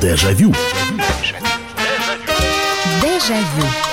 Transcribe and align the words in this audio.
Дежавю. 0.00 0.54
Дежавю. 3.02 3.89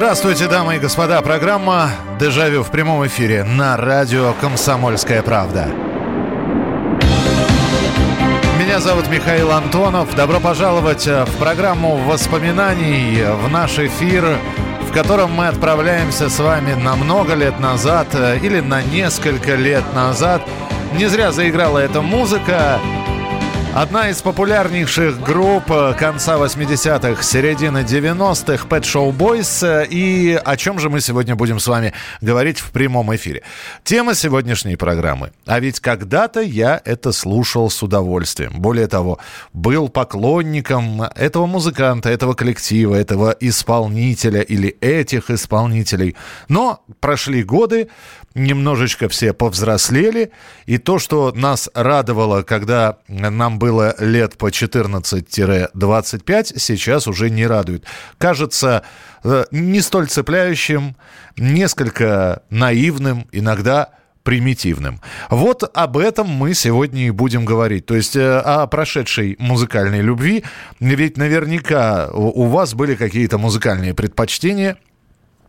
Здравствуйте, 0.00 0.48
дамы 0.48 0.76
и 0.76 0.78
господа. 0.78 1.20
Программа 1.20 1.90
«Дежавю» 2.18 2.62
в 2.62 2.70
прямом 2.70 3.06
эфире 3.06 3.44
на 3.44 3.76
радио 3.76 4.32
«Комсомольская 4.40 5.22
правда». 5.22 5.68
Меня 8.58 8.80
зовут 8.80 9.10
Михаил 9.10 9.52
Антонов. 9.52 10.16
Добро 10.16 10.40
пожаловать 10.40 11.06
э, 11.06 11.26
в 11.26 11.36
программу 11.36 11.98
воспоминаний, 11.98 13.24
в 13.44 13.50
наш 13.50 13.78
эфир, 13.78 14.38
в 14.88 14.92
котором 14.94 15.32
мы 15.32 15.48
отправляемся 15.48 16.30
с 16.30 16.38
вами 16.38 16.72
на 16.72 16.96
много 16.96 17.34
лет 17.34 17.60
назад 17.60 18.06
э, 18.14 18.38
или 18.38 18.60
на 18.60 18.82
несколько 18.82 19.54
лет 19.54 19.84
назад. 19.94 20.40
Не 20.96 21.08
зря 21.10 21.30
заиграла 21.30 21.76
эта 21.76 22.00
музыка. 22.00 22.80
Одна 23.72 24.10
из 24.10 24.20
популярнейших 24.20 25.22
групп 25.22 25.70
э, 25.70 25.94
конца 25.96 26.36
80-х, 26.38 27.22
середины 27.22 27.78
90-х, 27.78 28.66
Pet 28.66 28.82
Show 28.82 29.16
Boys. 29.16 29.86
И 29.88 30.36
о 30.44 30.56
чем 30.56 30.80
же 30.80 30.90
мы 30.90 31.00
сегодня 31.00 31.36
будем 31.36 31.60
с 31.60 31.68
вами 31.68 31.92
говорить 32.20 32.58
в 32.58 32.72
прямом 32.72 33.14
эфире? 33.14 33.42
Тема 33.84 34.16
сегодняшней 34.16 34.74
программы. 34.74 35.30
А 35.46 35.60
ведь 35.60 35.78
когда-то 35.78 36.40
я 36.40 36.82
это 36.84 37.12
слушал 37.12 37.70
с 37.70 37.80
удовольствием. 37.80 38.54
Более 38.56 38.88
того, 38.88 39.20
был 39.52 39.88
поклонником 39.88 41.02
этого 41.02 41.46
музыканта, 41.46 42.10
этого 42.10 42.34
коллектива, 42.34 42.96
этого 42.96 43.36
исполнителя 43.38 44.40
или 44.40 44.70
этих 44.80 45.30
исполнителей. 45.30 46.16
Но 46.48 46.82
прошли 46.98 47.44
годы, 47.44 47.88
немножечко 48.34 49.08
все 49.08 49.32
повзрослели, 49.32 50.30
и 50.66 50.78
то, 50.78 50.98
что 50.98 51.32
нас 51.34 51.68
радовало, 51.74 52.42
когда 52.42 52.98
нам 53.08 53.58
было 53.58 53.94
лет 53.98 54.38
по 54.38 54.50
14-25, 54.50 56.58
сейчас 56.58 57.08
уже 57.08 57.30
не 57.30 57.46
радует. 57.46 57.84
Кажется 58.18 58.84
э, 59.24 59.44
не 59.50 59.80
столь 59.80 60.08
цепляющим, 60.08 60.96
несколько 61.36 62.42
наивным, 62.50 63.26
иногда 63.32 63.90
примитивным. 64.22 65.00
Вот 65.30 65.64
об 65.74 65.96
этом 65.96 66.28
мы 66.28 66.54
сегодня 66.54 67.06
и 67.06 67.10
будем 67.10 67.44
говорить. 67.44 67.86
То 67.86 67.96
есть 67.96 68.16
э, 68.16 68.38
о 68.38 68.66
прошедшей 68.66 69.36
музыкальной 69.38 70.02
любви. 70.02 70.44
Ведь 70.78 71.16
наверняка 71.16 72.08
у 72.12 72.46
вас 72.46 72.74
были 72.74 72.94
какие-то 72.94 73.38
музыкальные 73.38 73.94
предпочтения– 73.94 74.76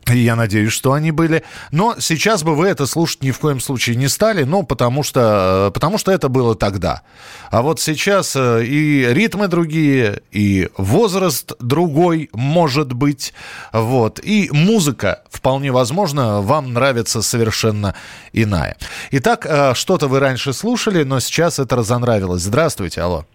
и 0.09 0.17
я 0.17 0.35
надеюсь, 0.35 0.71
что 0.71 0.94
они 0.94 1.11
были. 1.11 1.44
Но 1.71 1.95
сейчас 1.99 2.44
бы 2.44 2.55
вы 2.55 2.67
это 2.67 2.85
слушать 2.85 3.23
ни 3.23 3.31
в 3.31 3.39
коем 3.39 3.59
случае 3.59 3.95
не 3.95 4.07
стали, 4.07 4.44
ну, 4.44 4.63
потому 4.63 5.03
что, 5.03 5.71
потому 5.73 5.97
что 5.97 6.11
это 6.11 6.30
было 6.30 6.55
тогда. 6.55 7.02
А 7.49 7.61
вот 7.61 7.80
сейчас 7.80 8.35
э, 8.35 8.63
и 8.66 9.05
ритмы 9.13 9.47
другие, 9.47 10.22
и 10.31 10.69
возраст 10.77 11.53
другой, 11.59 12.29
может 12.33 12.94
быть. 12.94 13.33
Вот. 13.72 14.19
И 14.23 14.49
музыка, 14.52 15.22
вполне 15.29 15.72
возможно, 15.72 16.41
вам 16.41 16.73
нравится 16.73 17.22
совершенно 17.22 17.95
иная. 18.33 18.77
Итак, 19.11 19.45
э, 19.45 19.73
что-то 19.75 20.07
вы 20.07 20.19
раньше 20.19 20.53
слушали, 20.53 21.03
но 21.03 21.19
сейчас 21.19 21.59
это 21.59 21.75
разонравилось. 21.75 22.41
Здравствуйте, 22.41 23.02
алло. 23.02 23.25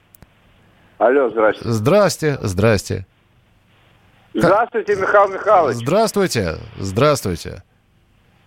Алло, 0.98 1.30
здрасте. 1.30 1.62
Здрасте, 1.64 2.38
здрасте. 2.42 3.06
Здравствуйте, 4.36 4.96
Михаил 4.96 5.28
Михайлович. 5.28 5.76
Здравствуйте, 5.76 6.56
здравствуйте. 6.76 7.62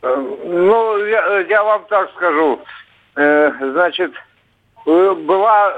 Э, 0.04 0.16
ну, 0.16 1.06
я, 1.06 1.40
я 1.40 1.64
вам 1.64 1.84
так 1.90 2.12
скажу. 2.16 2.60
Э, 3.16 3.52
значит, 3.60 4.12
э, 4.86 5.14
была 5.26 5.74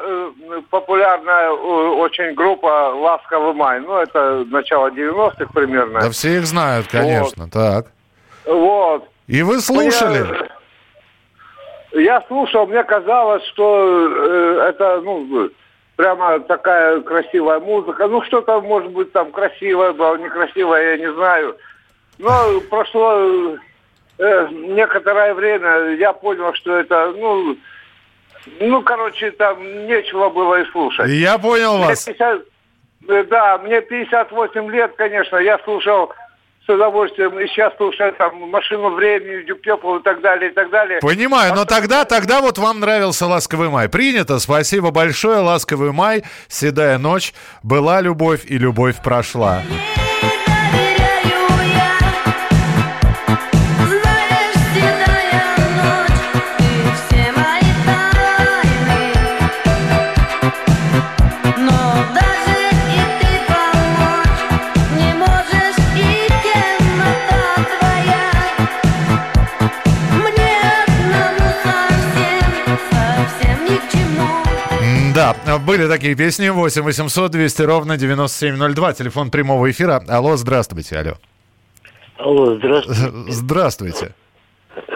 популярная 0.69 1.51
очень 1.51 2.33
группа 2.33 2.93
«Ласковый 2.93 3.53
май». 3.53 3.79
Ну, 3.79 3.97
это 3.97 4.43
начало 4.49 4.89
90-х 4.89 5.45
примерно. 5.53 6.01
Да 6.01 6.09
все 6.09 6.37
их 6.37 6.45
знают, 6.45 6.87
конечно, 6.87 7.45
вот. 7.45 7.53
так. 7.53 7.85
Вот. 8.45 9.07
И 9.27 9.41
вы 9.43 9.61
слушали? 9.61 10.49
Я, 11.93 12.01
я 12.01 12.23
слушал, 12.27 12.67
мне 12.67 12.83
казалось, 12.83 13.45
что 13.45 14.61
это, 14.61 14.99
ну, 15.01 15.49
прямо 16.01 16.39
такая 16.39 16.99
красивая 17.01 17.59
музыка. 17.59 18.07
Ну, 18.07 18.23
что-то, 18.23 18.59
может 18.59 18.91
быть, 18.91 19.11
там 19.11 19.31
красивое 19.31 19.93
было, 19.93 20.17
некрасивое, 20.17 20.95
я 20.95 20.97
не 20.97 21.13
знаю. 21.13 21.55
Но 22.17 22.59
прошло 22.71 23.55
э, 24.17 24.47
некоторое 24.49 25.35
время, 25.35 25.91
я 25.99 26.11
понял, 26.13 26.55
что 26.55 26.75
это, 26.75 27.13
ну, 27.15 27.55
ну, 28.59 28.81
короче, 28.81 29.29
там 29.29 29.61
нечего 29.85 30.29
было 30.29 30.61
и 30.61 30.71
слушать. 30.71 31.07
Я 31.07 31.37
понял 31.37 31.77
мне 31.77 31.89
вас. 31.89 32.05
50, 32.05 32.41
э, 33.07 33.23
да, 33.25 33.59
мне 33.59 33.81
58 33.81 34.71
лет, 34.71 34.93
конечно, 34.97 35.37
я 35.37 35.59
слушал 35.59 36.11
с 36.65 36.69
удовольствием. 36.69 37.39
И 37.39 37.47
сейчас 37.47 37.75
слушаю 37.77 38.13
там 38.13 38.37
«Машину 38.49 38.91
времени», 38.91 39.43
«Дюптепл» 39.43 39.95
и 39.95 40.03
так 40.03 40.21
далее, 40.21 40.51
и 40.51 40.53
так 40.53 40.69
далее. 40.69 40.99
Понимаю, 41.01 41.53
но 41.55 41.65
тогда, 41.65 42.05
тогда 42.05 42.41
вот 42.41 42.57
вам 42.57 42.79
нравился 42.79 43.25
«Ласковый 43.27 43.69
май». 43.69 43.89
Принято, 43.89 44.39
спасибо 44.39 44.91
большое. 44.91 45.39
«Ласковый 45.39 45.91
май», 45.91 46.23
«Седая 46.47 46.97
ночь», 46.97 47.33
«Была 47.63 48.01
любовь» 48.01 48.41
и 48.45 48.57
«Любовь 48.57 49.01
прошла». 49.03 49.61
Да, 75.45 75.57
были 75.57 75.87
такие 75.87 76.15
песни. 76.15 76.49
8 76.49 76.81
800 76.81 77.31
200 77.31 77.61
ровно 77.63 77.97
9702. 77.97 78.93
Телефон 78.93 79.31
прямого 79.31 79.69
эфира. 79.69 80.03
Алло, 80.07 80.35
здравствуйте. 80.35 80.97
Алло. 80.97 81.13
Алло, 82.17 82.55
здравствуйте. 82.55 83.31
Здравствуйте. 83.31 84.15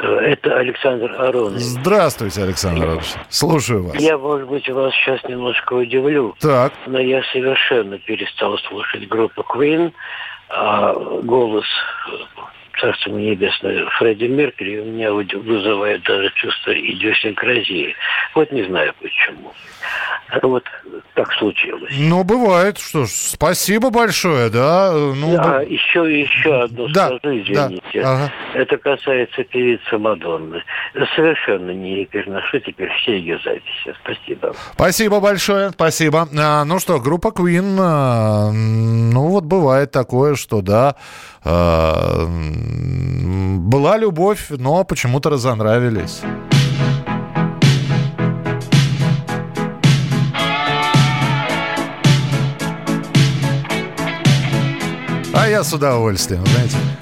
Это 0.01 0.57
Александр 0.57 1.11
Аронович. 1.11 1.61
Здравствуйте, 1.61 2.43
Александр 2.43 2.83
Аронович. 2.83 3.13
Слушаю 3.29 3.87
вас. 3.87 3.95
Я, 3.97 4.17
может 4.17 4.47
быть, 4.47 4.69
вас 4.69 4.93
сейчас 4.93 5.23
немножко 5.23 5.73
удивлю. 5.73 6.35
Так. 6.39 6.73
Но 6.87 6.99
я 6.99 7.21
совершенно 7.31 7.97
перестал 7.99 8.57
слушать 8.59 9.07
группу 9.07 9.41
Queen. 9.41 9.91
А 10.49 10.93
голос 10.93 11.65
царство 12.79 13.11
небесное, 13.11 13.85
Фредди 13.97 14.25
Меркьюри 14.25 14.79
у 14.79 14.85
меня 14.85 15.13
вызывает 15.13 16.03
даже 16.03 16.31
чувство 16.35 16.71
идиосинкразии. 16.71 17.95
Вот 18.33 18.51
не 18.51 18.63
знаю 18.63 18.93
почему. 19.01 19.53
Вот 20.41 20.63
так 21.13 21.31
случилось. 21.33 21.93
Ну, 21.97 22.23
бывает. 22.23 22.77
Что 22.77 23.05
ж, 23.05 23.09
спасибо 23.09 23.89
большое, 23.89 24.49
да. 24.49 24.91
Ну, 24.91 25.35
да, 25.35 25.59
б... 25.59 25.65
еще, 25.69 26.21
еще 26.21 26.63
одно 26.63 26.87
да, 26.89 27.07
скажу, 27.07 27.39
извините. 27.39 28.01
Да, 28.01 28.13
ага. 28.13 28.33
Это 28.53 28.77
касается 28.77 29.43
певицы 29.43 29.97
Мадонны. 29.97 30.63
Совершенно 31.15 31.71
не 31.71 32.05
переношу 32.05 32.59
теперь 32.59 32.89
все 32.97 33.17
ее 33.17 33.39
записи. 33.45 33.95
Спасибо. 34.03 34.53
Спасибо 34.73 35.19
большое, 35.19 35.69
спасибо. 35.69 36.27
А, 36.37 36.65
ну 36.65 36.79
что, 36.79 36.99
группа 36.99 37.27
Queen, 37.27 37.77
а, 37.79 38.51
ну 38.51 39.27
вот 39.27 39.43
бывает 39.45 39.91
такое, 39.91 40.35
что 40.35 40.61
да, 40.61 40.95
а, 41.43 42.27
была 43.59 43.97
любовь, 43.97 44.47
но 44.49 44.83
почему-то 44.83 45.29
разонравились. 45.29 46.21
А 55.33 55.47
я 55.47 55.63
с 55.63 55.73
удовольствием, 55.73 56.45
знаете. 56.45 56.94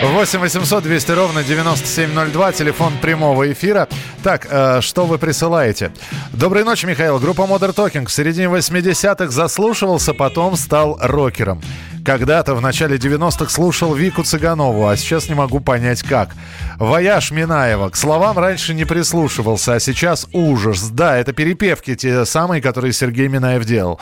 8 0.00 0.38
800 0.38 0.84
200 0.84 1.10
ровно 1.10 1.42
9702, 1.42 2.52
телефон 2.52 2.92
прямого 3.02 3.50
эфира. 3.50 3.88
Так, 4.22 4.46
э, 4.48 4.80
что 4.80 5.06
вы 5.06 5.18
присылаете? 5.18 5.90
Доброй 6.32 6.62
ночи, 6.62 6.86
Михаил. 6.86 7.18
Группа 7.18 7.42
Modern 7.42 7.74
Talking 7.74 8.06
в 8.06 8.12
середине 8.12 8.46
80-х 8.46 9.30
заслушивался, 9.30 10.14
потом 10.14 10.56
стал 10.56 10.98
рокером. 11.00 11.60
Когда-то 12.04 12.54
в 12.54 12.60
начале 12.60 12.96
90-х 12.96 13.50
слушал 13.50 13.92
Вику 13.92 14.22
Цыганову, 14.22 14.86
а 14.86 14.96
сейчас 14.96 15.28
не 15.28 15.34
могу 15.34 15.58
понять 15.58 16.02
как. 16.04 16.30
Вояж 16.78 17.32
Минаева. 17.32 17.90
К 17.90 17.96
словам 17.96 18.38
раньше 18.38 18.74
не 18.74 18.84
прислушивался, 18.84 19.74
а 19.74 19.80
сейчас 19.80 20.28
ужас. 20.32 20.90
Да, 20.90 21.16
это 21.16 21.32
перепевки 21.32 21.96
те 21.96 22.24
самые, 22.24 22.62
которые 22.62 22.92
Сергей 22.92 23.26
Минаев 23.26 23.64
делал. 23.64 24.00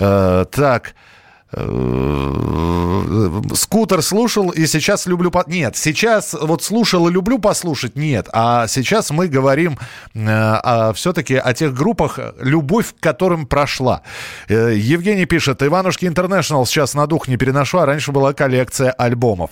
Э, 0.00 0.44
так. 0.50 0.94
Э, 1.58 3.30
скутер 3.54 4.02
слушал 4.02 4.50
и 4.50 4.66
сейчас 4.66 5.06
люблю... 5.06 5.30
По... 5.30 5.44
Нет, 5.46 5.76
сейчас 5.76 6.34
вот 6.38 6.62
слушал 6.62 7.08
и 7.08 7.12
люблю 7.12 7.38
послушать, 7.38 7.96
нет. 7.96 8.28
А 8.32 8.66
сейчас 8.66 9.10
мы 9.10 9.28
говорим 9.28 9.78
э, 10.14 10.92
все-таки 10.94 11.36
о 11.36 11.54
тех 11.54 11.72
группах, 11.72 12.18
любовь 12.40 12.94
к 12.94 13.02
которым 13.02 13.46
прошла. 13.46 14.02
Э, 14.48 14.74
Евгений 14.76 15.24
пишет, 15.24 15.62
Иванушки 15.62 16.04
Интернешнл 16.04 16.66
сейчас 16.66 16.92
на 16.94 17.06
дух 17.06 17.26
не 17.26 17.38
переношу, 17.38 17.78
а 17.78 17.86
раньше 17.86 18.12
была 18.12 18.34
коллекция 18.34 18.90
альбомов. 18.90 19.50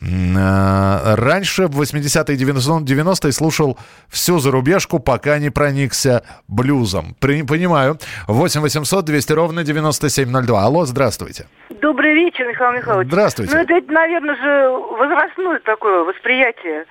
Э, 0.00 1.14
раньше 1.16 1.66
в 1.66 1.80
80-е 1.80 2.36
и 2.36 2.38
90-е 2.38 3.32
слушал 3.32 3.78
всю 4.08 4.38
зарубежку, 4.38 4.98
пока 4.98 5.38
не 5.38 5.50
проникся 5.50 6.22
блюзом. 6.48 7.14
При... 7.20 7.42
Понимаю. 7.42 7.98
8 8.28 8.60
800 8.60 9.04
200 9.04 9.32
ровно 9.32 9.64
9702. 9.64 10.62
Алло, 10.62 10.84
здравствуйте. 10.84 11.26
Здравствуйте. 11.26 11.46
Добрый 11.80 12.14
вечер, 12.14 12.46
Михаил 12.48 12.72
Михайлович. 12.72 13.08
Здравствуйте. 13.08 13.54
Ну, 13.54 13.62
это, 13.62 13.92
наверное 13.92 14.36
же, 14.36 14.68
возрастное 14.98 15.60
такое 15.60 16.04
восприятие. 16.04 16.84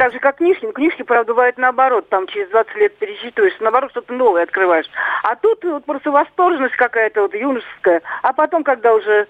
Так 0.00 0.14
же, 0.14 0.18
как 0.18 0.38
книжки. 0.38 0.64
Книжки, 0.72 1.02
правда, 1.02 1.34
бывает 1.34 1.58
наоборот. 1.58 2.08
Там 2.08 2.26
через 2.26 2.48
20 2.48 2.74
лет 2.76 2.96
перечитываешь, 2.96 3.52
наоборот, 3.60 3.90
что-то 3.90 4.14
новое 4.14 4.44
открываешь. 4.44 4.86
А 5.24 5.36
тут 5.36 5.62
вот 5.62 5.84
просто 5.84 6.10
восторженность 6.10 6.74
какая-то 6.76 7.20
вот 7.20 7.34
юношеская. 7.34 8.00
А 8.22 8.32
потом, 8.32 8.64
когда 8.64 8.94
уже 8.94 9.28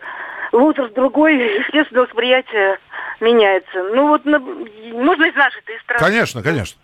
возраст 0.52 0.94
другой, 0.94 1.34
естественно, 1.58 2.02
восприятие 2.02 2.78
меняется. 3.19 3.82
Ну 3.82 4.06
вот, 4.06 4.25
можно 4.25 5.25
из 5.25 5.34
нашей 5.34 5.61
страны. 5.82 5.99
Конечно, 5.99 6.40
конечно. 6.40 6.81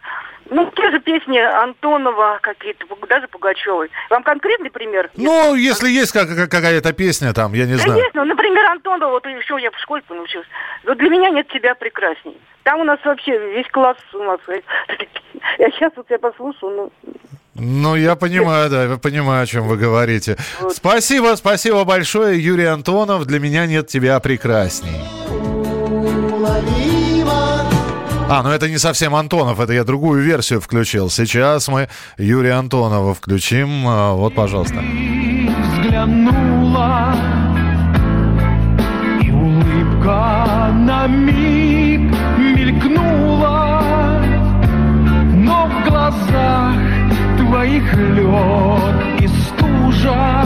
Ну, 0.50 0.70
те 0.76 0.90
же 0.90 1.00
песни 1.00 1.38
Антонова 1.38 2.38
какие-то, 2.40 2.86
даже 3.08 3.26
Пугачевой. 3.28 3.90
Вам 4.10 4.22
конкретный 4.22 4.70
пример? 4.70 5.10
Ну, 5.16 5.54
если 5.54 5.88
есть 5.88 6.12
какая-то 6.12 6.92
песня 6.92 7.32
там, 7.32 7.52
я 7.54 7.66
не 7.66 7.74
знаю. 7.74 7.92
Конечно, 7.92 8.24
ну, 8.24 8.28
например, 8.28 8.64
Антонова, 8.66 9.10
вот 9.10 9.26
еще 9.26 9.56
я 9.60 9.70
в 9.70 9.78
школе 9.78 10.02
научилась. 10.08 10.46
Вот 10.84 10.98
для 10.98 11.10
меня 11.10 11.30
нет 11.30 11.48
тебя 11.48 11.74
прекрасней. 11.74 12.36
Там 12.62 12.80
у 12.80 12.84
нас 12.84 12.98
вообще 13.04 13.38
весь 13.54 13.68
класс 13.70 13.96
у 14.12 14.18
нас. 14.18 14.40
Я 15.58 15.70
сейчас 15.70 15.92
вот 15.96 16.06
я 16.10 16.18
послушаю, 16.18 16.90
ну... 17.04 17.12
Ну, 17.54 17.94
я 17.94 18.16
понимаю, 18.16 18.68
да, 18.68 18.84
я 18.84 18.96
понимаю, 18.96 19.44
о 19.44 19.46
чем 19.46 19.66
вы 19.66 19.76
говорите. 19.76 20.36
Вот. 20.60 20.74
Спасибо, 20.74 21.36
спасибо 21.36 21.84
большое, 21.84 22.38
Юрий 22.38 22.66
Антонов. 22.66 23.24
Для 23.24 23.38
меня 23.38 23.64
нет 23.66 23.86
тебя 23.86 24.20
прекрасней. 24.20 25.00
А, 28.28 28.42
ну 28.42 28.50
это 28.50 28.68
не 28.68 28.76
совсем 28.78 29.14
Антонов, 29.14 29.60
это 29.60 29.72
я 29.72 29.84
другую 29.84 30.20
версию 30.20 30.60
включил. 30.60 31.10
Сейчас 31.10 31.68
мы 31.68 31.88
Юрия 32.18 32.54
Антонова 32.54 33.14
включим. 33.14 33.86
А, 33.86 34.14
вот, 34.14 34.34
пожалуйста. 34.34 34.80
Взглянула, 35.80 37.14
и 39.22 39.30
улыбка 39.30 40.72
на 40.74 41.06
миг 41.06 42.12
мелькнула, 42.36 43.82
но 45.32 45.68
в 45.68 45.88
глазах 45.88 46.74
твоих 47.38 47.94
лед 47.94 49.20
и 49.20 49.28
стужа. 49.28 50.44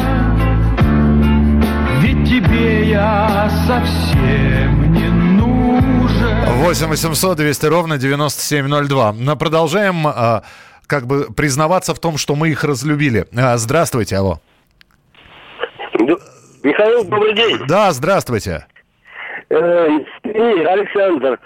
Ведь 2.02 2.28
тебе 2.28 2.90
я 2.90 3.50
совсем 3.66 4.92
не. 4.92 5.09
8 6.60 6.88
800 6.88 7.38
200 7.38 7.66
ровно 7.66 7.96
9702. 7.96 9.14
Но 9.14 9.34
продолжаем 9.34 10.06
а, 10.06 10.42
как 10.86 11.06
бы 11.06 11.32
признаваться 11.34 11.94
в 11.94 11.98
том, 11.98 12.18
что 12.18 12.34
мы 12.34 12.50
их 12.50 12.64
разлюбили. 12.64 13.24
А, 13.34 13.56
здравствуйте, 13.56 14.16
алло. 14.16 14.40
Михаил, 16.62 17.04
добрый 17.04 17.34
день. 17.34 17.58
Да, 17.66 17.90
здравствуйте. 17.92 18.66
Э, 19.48 19.86
Александр, 20.22 21.40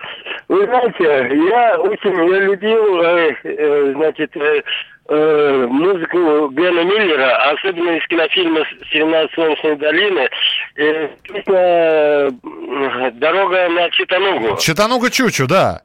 вы 0.48 0.64
знаете, 0.64 1.36
я 1.48 1.78
очень 1.78 2.32
я 2.32 2.40
любил, 2.40 3.00
э, 3.02 3.34
э, 3.44 3.92
значит, 3.94 4.34
э, 5.08 5.14
э, 5.14 5.66
музыку 5.66 6.48
Глена 6.48 6.84
Миллера, 6.84 7.50
особенно 7.52 7.90
из 7.90 8.06
кинофильма 8.06 8.60
«17 8.92 9.30
солнечной 9.34 9.76
долины». 9.76 10.28
Э, 10.76 11.08
песня 11.22 12.30
«Дорога 13.12 13.68
на 13.68 13.90
Читанугу». 13.90 14.56
Читануга 14.58 15.10
Чучу, 15.10 15.46
да. 15.46 15.82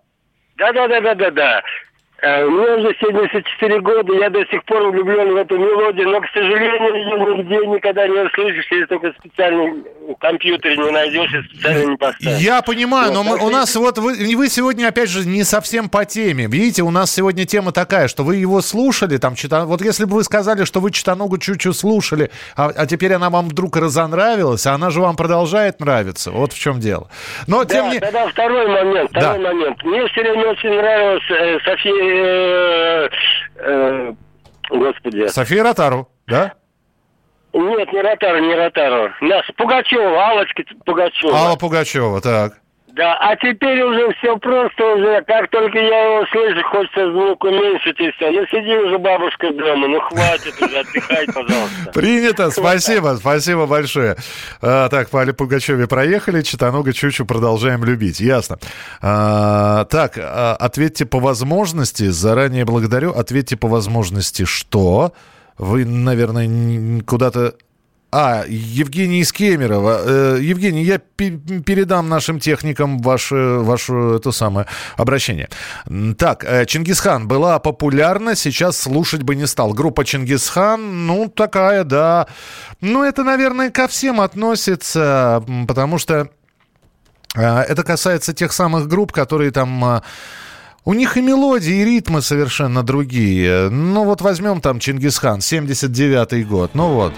Да-да-да-да-да-да. 0.57 1.59
Э, 1.59 1.88
мне 2.21 2.75
уже 2.75 2.95
74 2.99 3.79
года, 3.81 4.13
я 4.13 4.29
до 4.29 4.45
сих 4.47 4.63
пор 4.65 4.91
влюблен 4.91 5.33
в 5.33 5.35
эту 5.35 5.57
мелодию, 5.57 6.09
но, 6.09 6.21
к 6.21 6.27
сожалению, 6.33 6.95
ее 6.95 7.37
нигде 7.37 7.67
никогда 7.67 8.07
не 8.07 8.19
услышишь, 8.19 8.65
если 8.71 8.85
только 8.85 9.13
специальный 9.19 9.83
компьютер 10.19 10.77
не 10.77 10.91
найдешь 10.91 11.33
и 11.33 11.41
специально 11.43 11.91
не 11.91 11.97
поставишь. 11.97 12.39
Я 12.39 12.61
понимаю, 12.61 13.11
вот, 13.11 13.13
но 13.13 13.23
мы, 13.23 13.37
у 13.45 13.49
нас 13.49 13.75
вот 13.75 13.97
вы, 13.97 14.13
вы 14.35 14.49
сегодня, 14.49 14.87
опять 14.87 15.09
же, 15.09 15.27
не 15.27 15.43
совсем 15.43 15.89
по 15.89 16.05
теме. 16.05 16.47
Видите, 16.47 16.83
у 16.83 16.91
нас 16.91 17.13
сегодня 17.13 17.45
тема 17.45 17.71
такая, 17.71 18.07
что 18.07 18.23
вы 18.23 18.37
его 18.37 18.61
слушали, 18.61 19.17
там, 19.17 19.35
чита... 19.35 19.65
вот 19.65 19.81
если 19.81 20.05
бы 20.05 20.15
вы 20.15 20.23
сказали, 20.23 20.65
что 20.65 20.79
вы 20.79 20.91
Читаногу 20.91 21.37
Чучу 21.37 21.73
слушали, 21.73 22.31
а, 22.55 22.71
а 22.75 22.85
теперь 22.85 23.13
она 23.13 23.29
вам 23.29 23.49
вдруг 23.49 23.77
разонравилась, 23.77 24.65
а 24.65 24.73
она 24.73 24.89
же 24.89 25.01
вам 25.01 25.15
продолжает 25.15 25.79
нравиться, 25.79 26.31
вот 26.31 26.53
в 26.53 26.59
чем 26.59 26.79
дело. 26.79 27.07
Но, 27.47 27.63
да, 27.63 27.73
тем 27.73 27.89
не... 27.91 27.99
тогда 27.99 28.27
второй 28.27 28.67
момент, 28.67 29.09
второй 29.11 29.43
да. 29.43 29.53
момент. 29.53 29.83
Мне 29.83 30.07
все 30.07 30.21
время 30.21 30.49
очень 30.49 30.69
нравилась 30.69 31.23
э, 31.29 31.59
София 31.63 32.08
Э, 32.09 33.09
э, 33.57 34.13
господи. 34.69 35.27
София 35.27 35.63
Ротару, 35.63 36.09
да? 36.27 36.53
Нет, 37.53 37.91
не 37.91 38.01
Ротару, 38.01 38.39
не 38.39 38.55
Ротару. 38.55 39.13
Нас 39.21 39.45
Пугачева, 39.57 40.27
Аллочка 40.29 40.63
Пугачева. 40.85 41.35
Алла 41.35 41.55
Пугачева, 41.55 42.21
так. 42.21 42.53
Да, 42.99 43.17
а 43.21 43.33
теперь 43.37 43.81
уже 43.81 44.13
все 44.15 44.35
просто 44.39 44.83
уже, 44.83 45.23
как 45.25 45.49
только 45.51 45.79
я 45.79 46.03
его 46.03 46.25
слышу, 46.33 46.61
хочется 46.67 47.09
звук 47.13 47.41
уменьшить 47.45 47.97
и 47.97 48.11
все. 48.11 48.29
Ну 48.29 48.45
сиди 48.47 48.75
уже, 48.75 48.97
бабушка, 48.97 49.53
дома, 49.53 49.87
ну 49.87 50.01
хватит 50.01 50.61
уже, 50.61 50.79
отдыхай, 50.79 51.25
пожалуйста. 51.27 51.91
Принято, 51.93 52.51
спасибо, 52.51 53.15
спасибо 53.17 53.67
большое. 53.67 54.17
А, 54.61 54.89
так, 54.89 55.09
по 55.11 55.21
Али 55.21 55.31
Пугачеве 55.31 55.87
проехали, 55.87 56.41
Читануга 56.41 56.91
Чучу 56.91 57.25
продолжаем 57.25 57.85
любить, 57.85 58.19
ясно. 58.19 58.57
А, 59.01 59.85
так, 59.85 60.17
а, 60.17 60.57
ответьте 60.59 61.05
по 61.05 61.19
возможности, 61.19 62.09
заранее 62.09 62.65
благодарю, 62.65 63.13
ответьте 63.13 63.55
по 63.55 63.69
возможности, 63.69 64.43
что... 64.43 65.13
Вы, 65.57 65.83
наверное, 65.83 67.01
куда-то 67.05 67.53
а, 68.11 68.43
Евгений 68.47 69.19
из 69.19 69.31
Кемерово. 69.31 70.01
Э, 70.03 70.37
Евгений, 70.41 70.83
я 70.83 70.97
передам 70.97 72.09
нашим 72.09 72.39
техникам 72.39 72.97
ваше, 72.99 73.35
ваше 73.35 73.93
это 74.17 74.31
самое 74.31 74.65
обращение. 74.97 75.47
Так, 76.17 76.43
э, 76.43 76.65
Чингисхан 76.65 77.27
была 77.27 77.59
популярна, 77.59 78.35
сейчас 78.35 78.79
слушать 78.79 79.21
бы 79.21 79.35
не 79.35 79.45
стал. 79.45 79.73
Группа 79.73 80.05
Чингисхан, 80.05 81.05
ну, 81.05 81.29
такая, 81.29 81.83
да. 81.83 82.25
Ну, 82.81 83.03
это, 83.03 83.23
наверное, 83.23 83.69
ко 83.69 83.87
всем 83.87 84.21
относится, 84.21 85.43
потому 85.67 85.99
что 85.99 86.29
э, 87.35 87.41
это 87.41 87.83
касается 87.83 88.33
тех 88.33 88.53
самых 88.53 88.87
групп, 88.87 89.11
которые 89.11 89.51
там... 89.51 90.01
У 90.85 90.93
них 90.93 91.17
и 91.17 91.21
мелодии, 91.21 91.81
и 91.81 91.85
ритмы 91.85 92.21
совершенно 92.21 92.81
другие. 92.81 93.69
Ну 93.69 94.05
вот 94.05 94.21
возьмем 94.21 94.61
там 94.61 94.79
Чингисхан, 94.79 95.39
79-й 95.39 96.43
год. 96.45 96.71
Ну 96.73 96.93
вот. 96.93 97.13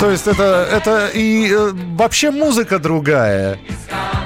То 0.00 0.10
есть 0.12 0.28
это, 0.28 0.68
это 0.70 1.08
и 1.08 1.50
э, 1.50 1.72
вообще 1.96 2.30
музыка 2.30 2.78
другая. 2.78 3.58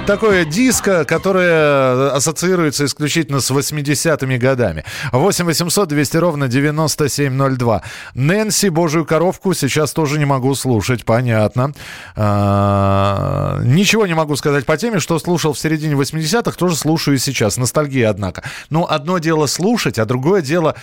такое 0.05 0.45
диско, 0.45 1.03
которое 1.03 2.11
ассоциируется 2.11 2.85
исключительно 2.85 3.39
с 3.39 3.49
80-ми 3.49 4.37
годами. 4.37 4.85
8 5.11 5.45
800 5.45 5.89
200 5.89 6.17
ровно 6.17 6.47
9702. 6.47 7.81
Нэнси, 8.13 8.69
божью 8.69 9.03
коровку, 9.05 9.55
сейчас 9.55 9.93
тоже 9.93 10.19
не 10.19 10.25
могу 10.25 10.53
слушать, 10.53 11.05
понятно. 11.05 11.73
А, 12.15 13.59
ничего 13.63 14.05
не 14.05 14.13
могу 14.13 14.35
сказать 14.35 14.65
по 14.67 14.77
теме, 14.77 14.99
что 14.99 15.17
слушал 15.17 15.53
в 15.53 15.59
середине 15.59 15.95
80-х, 15.95 16.55
тоже 16.55 16.75
слушаю 16.75 17.15
и 17.15 17.19
сейчас. 17.19 17.57
Ностальгия, 17.57 18.11
однако. 18.11 18.43
Ну, 18.69 18.85
одно 18.87 19.17
дело 19.17 19.47
слушать, 19.47 19.97
а 19.97 20.05
другое 20.05 20.43
дело 20.43 20.75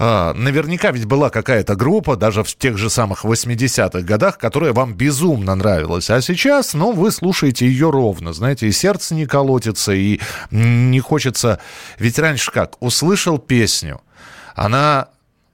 наверняка 0.00 0.92
ведь 0.92 1.04
была 1.04 1.28
какая-то 1.28 1.76
группа, 1.76 2.16
даже 2.16 2.42
в 2.42 2.56
тех 2.56 2.78
же 2.78 2.88
самых 2.88 3.24
80-х 3.26 4.00
годах, 4.00 4.38
которая 4.38 4.72
вам 4.72 4.94
безумно 4.94 5.54
нравилась. 5.54 6.08
А 6.08 6.22
сейчас, 6.22 6.72
ну, 6.72 6.92
вы 6.92 7.10
слушаете 7.10 7.66
ее 7.66 7.90
ровно, 7.90 8.32
знаете, 8.32 8.66
и 8.66 8.72
сердце 8.72 9.14
не 9.14 9.26
колотится, 9.26 9.92
и 9.92 10.18
не 10.50 11.00
хочется... 11.00 11.60
Ведь 11.98 12.18
раньше 12.18 12.50
как? 12.50 12.80
Услышал 12.82 13.38
песню, 13.38 14.00
она 14.54 15.08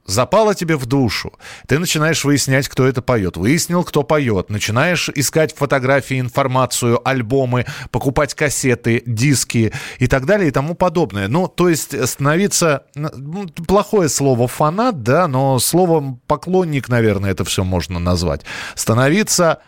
запало 0.07 0.55
тебе 0.55 0.77
в 0.77 0.87
душу. 0.87 1.33
Ты 1.67 1.79
начинаешь 1.79 2.25
выяснять, 2.25 2.69
кто 2.69 2.87
это 2.87 3.03
поет. 3.03 3.37
Выяснил, 3.37 3.85
кто 3.85 4.03
поет. 4.03 4.51
Начинаешь 4.51 5.09
искать 5.15 5.55
фотографии, 5.55 6.21
информацию, 6.21 7.01
альбомы, 7.07 7.67
покупать 7.91 8.35
кассеты, 8.35 9.03
диски 9.07 9.73
и 9.99 10.07
так 10.07 10.27
далее 10.27 10.49
и 10.49 10.53
тому 10.53 10.75
подобное. 10.75 11.29
Ну, 11.29 11.49
то 11.49 11.69
есть 11.69 12.09
становиться... 12.09 12.85
Ну, 12.95 13.47
плохое 13.67 14.09
слово 14.09 14.49
фанат, 14.49 15.03
да, 15.03 15.29
но 15.29 15.59
словом 15.59 16.21
поклонник, 16.27 16.89
наверное, 16.89 17.31
это 17.31 17.45
все 17.45 17.65
можно 17.65 17.99
назвать. 17.99 18.43
Становиться 18.75 19.61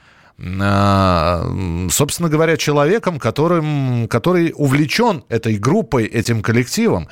а, 0.60 1.44
собственно 1.90 2.28
говоря, 2.28 2.56
человеком, 2.56 3.18
которым, 3.18 4.06
который 4.08 4.52
увлечен 4.54 5.24
этой 5.28 5.56
группой, 5.58 6.04
этим 6.04 6.42
коллективом. 6.42 7.08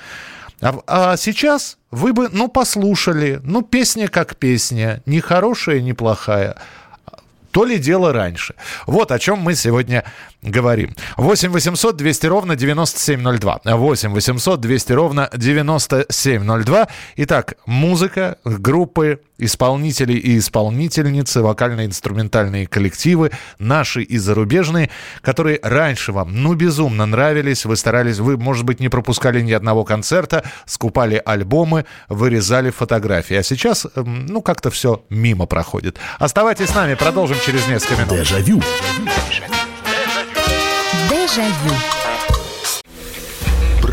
А, 0.60 0.80
а 0.86 1.16
сейчас 1.16 1.78
вы 1.90 2.12
бы, 2.12 2.28
ну, 2.30 2.48
послушали, 2.48 3.40
ну, 3.42 3.62
песня 3.62 4.08
как 4.08 4.36
песня, 4.36 5.02
не 5.06 5.20
хорошая, 5.20 5.80
не 5.80 5.92
плохая. 5.92 6.56
То 7.50 7.64
ли 7.64 7.78
дело 7.78 8.12
раньше. 8.12 8.54
Вот 8.86 9.10
о 9.10 9.18
чем 9.18 9.38
мы 9.38 9.54
сегодня 9.54 10.04
говорим. 10.42 10.94
8 11.16 11.50
800 11.50 11.96
200 11.96 12.26
ровно 12.26 12.54
9702. 12.54 13.60
8 13.64 14.12
800 14.12 14.60
200 14.60 14.92
ровно 14.92 15.30
9702. 15.34 16.88
Итак, 17.16 17.54
музыка, 17.64 18.36
группы, 18.44 19.20
исполнители 19.38 20.14
и 20.14 20.38
исполнительницы, 20.38 21.42
вокально-инструментальные 21.42 22.66
коллективы, 22.66 23.30
наши 23.58 24.02
и 24.02 24.18
зарубежные, 24.18 24.90
которые 25.20 25.58
раньше 25.62 26.12
вам, 26.12 26.42
ну, 26.42 26.54
безумно 26.54 27.06
нравились, 27.06 27.64
вы 27.64 27.76
старались, 27.76 28.18
вы, 28.18 28.36
может 28.36 28.64
быть, 28.64 28.80
не 28.80 28.88
пропускали 28.88 29.40
ни 29.40 29.52
одного 29.52 29.84
концерта, 29.84 30.44
скупали 30.64 31.20
альбомы, 31.24 31.86
вырезали 32.08 32.70
фотографии. 32.70 33.36
А 33.36 33.42
сейчас, 33.42 33.86
эм, 33.94 34.26
ну, 34.26 34.42
как-то 34.42 34.70
все 34.70 35.04
мимо 35.10 35.46
проходит. 35.46 35.98
Оставайтесь 36.18 36.68
с 36.68 36.74
нами, 36.74 36.94
продолжим 36.94 37.36
через 37.44 37.66
несколько 37.68 38.02
минут. 38.02 38.18
Дежавю. 38.18 38.62
Дежавю. 41.10 41.95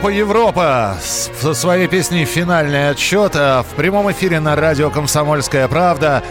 Группа 0.00 0.14
Европа 0.14 0.96
со 1.02 1.52
своей 1.52 1.86
песней 1.86 2.24
«Финальный 2.24 2.88
отсчет» 2.88 3.32
а 3.34 3.62
в 3.62 3.74
прямом 3.76 4.10
эфире 4.12 4.40
на 4.40 4.56
радио 4.56 4.88
«Комсомольская 4.88 5.68
правда». 5.68 6.22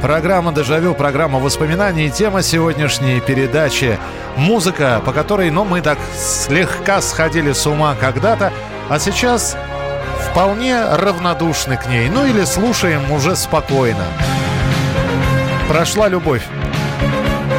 Программа 0.00 0.50
«Дежавю», 0.54 0.94
программа 0.94 1.38
воспоминаний. 1.38 2.08
Тема 2.08 2.40
сегодняшней 2.40 3.20
передачи– 3.20 3.98
музыка, 4.38 5.02
по 5.04 5.12
которой, 5.12 5.50
ну, 5.50 5.66
мы 5.66 5.82
так 5.82 5.98
слегка 6.16 7.02
сходили 7.02 7.52
с 7.52 7.66
ума 7.66 7.94
когда-то, 8.00 8.50
а 8.88 8.98
сейчас 8.98 9.58
вполне 10.30 10.82
равнодушны 10.82 11.76
к 11.76 11.86
ней. 11.86 12.08
Ну 12.08 12.24
или 12.24 12.46
слушаем 12.46 13.12
уже 13.12 13.36
спокойно. 13.36 14.06
Прошла 15.68 16.08
любовь. 16.08 16.46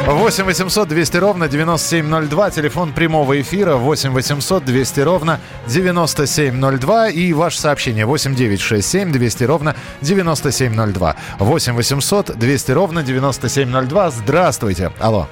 8 0.06 0.44
800 0.44 0.88
200 0.88 1.16
ровно 1.18 1.48
9702. 1.48 2.50
Телефон 2.50 2.92
прямого 2.92 3.40
эфира 3.40 3.76
8 3.76 4.10
800 4.10 4.64
200 4.64 5.00
ровно 5.00 5.40
9702. 5.66 7.10
И 7.10 7.32
ваше 7.32 7.60
сообщение 7.60 8.06
8 8.06 8.34
967 8.34 9.12
200 9.12 9.44
ровно 9.44 9.76
9702. 10.00 11.16
8 11.38 11.74
800 11.74 12.38
200 12.38 12.72
ровно 12.72 13.02
9702. 13.02 14.10
Здравствуйте. 14.10 14.92
Алло. 14.98 15.28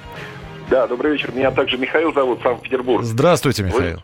Да, 0.70 0.86
добрый 0.86 1.12
вечер. 1.12 1.32
Меня 1.32 1.50
также 1.50 1.78
Михаил 1.78 2.12
зовут, 2.12 2.40
Санкт-Петербург. 2.42 3.04
Здравствуйте, 3.04 3.62
Михаил. 3.64 4.02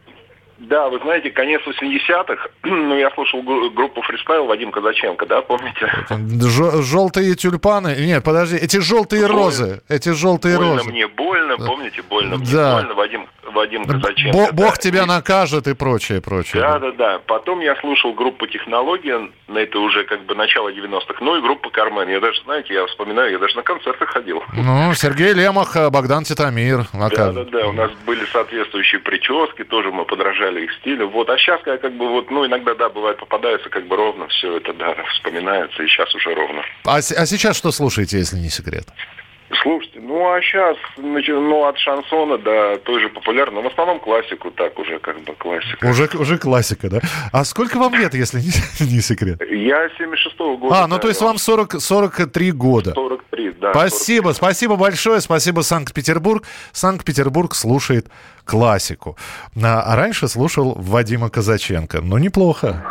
Да, 0.68 0.88
вы 0.88 0.98
знаете, 1.00 1.30
конец 1.30 1.60
80-х, 1.66 2.48
ну, 2.64 2.96
я 2.96 3.10
слушал 3.10 3.42
гру- 3.42 3.70
группу 3.70 4.02
«Фристайл» 4.02 4.46
Вадим 4.46 4.70
Казаченко, 4.70 5.26
да, 5.26 5.42
помните? 5.42 5.90
Жо- 6.10 6.82
желтые 6.82 7.34
тюльпаны. 7.34 7.94
Нет, 7.98 8.24
подожди, 8.24 8.56
эти 8.56 8.78
желтые 8.80 9.22
Больно. 9.26 9.36
розы. 9.44 9.82
Эти 9.88 10.10
желтые 10.10 10.56
больно 10.56 10.76
розы. 10.78 10.90
мне, 10.90 11.06
больно, 11.08 11.56
помните, 11.58 12.02
больно 12.02 12.36
мне, 12.36 12.46
Да. 12.52 12.76
больно, 12.76 12.94
Вадим, 12.94 13.26
Вадим 13.54 13.84
Казаченко. 13.84 14.36
Бо- 14.36 14.46
да. 14.46 14.52
Бог 14.52 14.78
тебя 14.78 15.06
накажет 15.06 15.66
и 15.66 15.74
прочее, 15.74 16.20
прочее. 16.20 16.62
Да, 16.62 16.78
да, 16.78 16.92
да. 16.92 17.20
Потом 17.26 17.60
я 17.60 17.76
слушал 17.76 18.12
группу 18.12 18.46
«Технология», 18.46 19.28
на 19.48 19.58
это 19.58 19.78
уже 19.78 20.04
как 20.04 20.24
бы 20.26 20.34
начало 20.34 20.70
90-х, 20.70 21.16
ну 21.20 21.36
и 21.36 21.40
группа 21.40 21.70
«Кармен». 21.70 22.08
Я 22.08 22.20
даже, 22.20 22.42
знаете, 22.42 22.74
я 22.74 22.86
вспоминаю, 22.86 23.32
я 23.32 23.38
даже 23.38 23.56
на 23.56 23.62
концертах 23.62 24.08
ходил. 24.10 24.42
Ну, 24.52 24.92
Сергей 24.94 25.32
Лемах, 25.32 25.76
а, 25.76 25.90
Богдан 25.90 26.24
Титамир. 26.24 26.86
Да, 26.92 27.32
да, 27.32 27.44
да, 27.44 27.68
у 27.68 27.72
нас 27.72 27.90
были 28.06 28.24
соответствующие 28.26 29.00
прически, 29.00 29.64
тоже 29.64 29.90
мы 29.90 30.04
подражали 30.04 30.64
их 30.64 30.72
стилю. 30.80 31.08
Вот, 31.08 31.30
а 31.30 31.38
сейчас 31.38 31.60
как, 31.62 31.80
как 31.80 31.92
бы 31.96 32.08
вот, 32.08 32.30
ну, 32.30 32.46
иногда, 32.46 32.74
да, 32.74 32.88
бывает, 32.88 33.18
попадается 33.18 33.68
как 33.68 33.86
бы 33.86 33.96
ровно 33.96 34.26
все 34.28 34.56
это, 34.56 34.72
да, 34.72 34.94
вспоминается, 35.14 35.82
и 35.82 35.86
сейчас 35.86 36.14
уже 36.14 36.34
ровно. 36.34 36.62
А, 36.84 36.96
а 36.96 37.02
сейчас 37.02 37.56
что 37.56 37.70
слушаете, 37.70 38.18
если 38.18 38.36
не 38.36 38.48
секрет? 38.48 38.86
Слушайте, 39.62 40.00
ну 40.00 40.32
а 40.32 40.40
сейчас, 40.40 40.76
ну 40.96 41.64
от 41.64 41.78
шансона 41.78 42.38
до 42.38 42.78
той 42.78 43.00
же 43.00 43.08
популярной, 43.08 43.62
но 43.62 43.68
в 43.68 43.72
основном 43.72 44.00
классику 44.00 44.50
так 44.50 44.78
уже, 44.78 44.98
как 44.98 45.20
бы 45.20 45.34
классика. 45.34 45.86
Уже, 45.86 46.08
уже 46.18 46.38
классика, 46.38 46.88
да? 46.88 47.00
А 47.32 47.44
сколько 47.44 47.78
вам 47.78 47.94
лет, 47.94 48.14
если 48.14 48.40
не, 48.40 48.50
не 48.94 49.00
секрет? 49.00 49.40
Я 49.50 49.86
76-го 49.86 50.56
года. 50.56 50.82
А, 50.82 50.86
ну 50.86 50.98
то 50.98 51.08
есть 51.08 51.20
вам 51.20 51.38
40, 51.38 51.80
43 51.80 52.52
года. 52.52 52.92
43, 52.94 53.50
да. 53.60 53.72
Спасибо, 53.72 54.32
43. 54.32 54.34
спасибо 54.34 54.76
большое, 54.76 55.20
спасибо 55.20 55.60
Санкт-Петербург. 55.60 56.44
Санкт-Петербург 56.72 57.54
слушает 57.54 58.06
классику. 58.44 59.16
А, 59.62 59.82
а 59.82 59.96
раньше 59.96 60.28
слушал 60.28 60.74
Вадима 60.76 61.28
Казаченко. 61.30 62.00
Ну, 62.00 62.18
неплохо. 62.18 62.84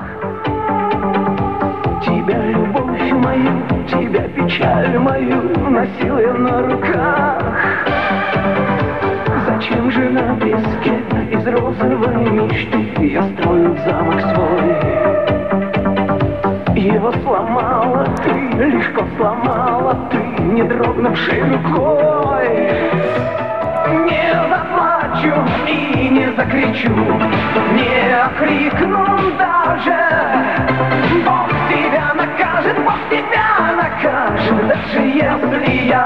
Тебя, 2.06 2.46
любовь 2.46 3.12
мою, 3.12 3.73
тебя, 3.94 4.22
печаль 4.30 4.98
мою, 4.98 5.42
носил 5.70 6.18
я 6.20 6.34
на 6.34 6.62
руках. 6.62 7.44
Зачем 9.46 9.92
же 9.92 10.10
на 10.10 10.36
песке 10.40 10.94
из 11.32 11.48
розовой 11.48 12.30
мечты 12.32 13.06
я 13.06 13.24
строил 13.24 13.78
замок 13.86 14.22
свой? 14.34 15.24
Его 16.76 17.12
сломала 17.24 18.06
ты, 18.24 18.32
легко 18.66 19.06
сломала 19.16 19.96
ты, 20.12 20.18
не 20.44 20.64
дрогнувшей 20.64 21.42
рукой. 21.42 22.50
Не 24.06 24.34
заплачу 24.50 25.34
и 25.68 26.10
не 26.10 26.32
закричу, 26.36 26.94
не 27.74 28.14
окрикну 28.26 29.06
даже. 29.38 29.98
Бог 31.26 31.50
тебя 31.70 32.14
накажет, 32.16 32.78
Бог 32.84 32.98
тебя 33.10 33.74
накажет, 33.76 33.83
я. 35.88 36.04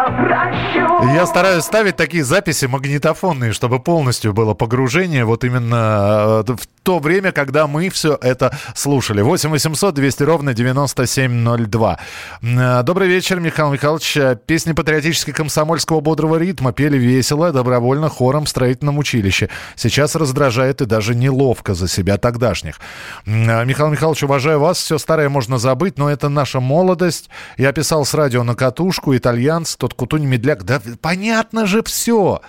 Я 1.14 1.26
стараюсь 1.26 1.64
ставить 1.64 1.96
такие 1.96 2.24
записи 2.24 2.66
магнитофонные, 2.66 3.54
чтобы 3.54 3.80
полностью 3.80 4.34
было 4.34 4.54
погружение 4.54 5.26
вот 5.26 5.44
именно 5.44 6.44
э, 6.48 6.54
в 6.54 6.68
то 6.84 7.00
время, 7.00 7.32
когда 7.32 7.68
мы 7.68 7.90
все 7.90 8.18
это 8.22 8.56
слушали. 8.76 9.22
8 9.22 9.50
800 9.50 9.94
200 9.94 10.24
ровно 10.24 10.54
9702. 10.54 12.00
Э, 12.42 12.84
добрый 12.84 13.08
вечер, 13.08 13.40
Михаил 13.40 13.72
Михайлович. 13.72 14.18
Песни 14.46 14.74
патриотические 14.74 15.34
комсомольского 15.34 16.02
бодрого 16.02 16.38
ритма 16.38 16.74
пели 16.74 16.98
весело, 16.98 17.52
добровольно 17.52 18.10
хором 18.10 18.46
в 18.46 18.50
строительном 18.50 18.98
училище. 18.98 19.50
Сейчас 19.76 20.16
раздражает 20.16 20.82
и 20.82 20.86
даже 20.86 21.16
неловко 21.16 21.74
за 21.74 21.88
себя 21.88 22.18
тогдашних. 22.18 22.80
Михаил 23.26 23.90
Михайлович, 23.90 24.24
уважаю 24.24 24.60
вас. 24.60 24.78
Все 24.78 24.98
старое 24.98 25.30
можно 25.30 25.58
забыть, 25.58 25.98
но 25.98 26.10
это 26.10 26.30
наша 26.30 26.60
молодость. 26.60 27.30
Я 27.58 27.72
писал 27.78 28.06
с 28.06 28.16
радио 28.16 28.42
на 28.42 28.56
катушку, 28.56 29.16
итальянц, 29.16 29.76
тот 29.76 29.94
кутунь 29.94 30.26
медляк. 30.26 30.64
Да 30.64 30.82
понятно 31.00 31.68
же 31.68 31.84
все. 31.84 32.42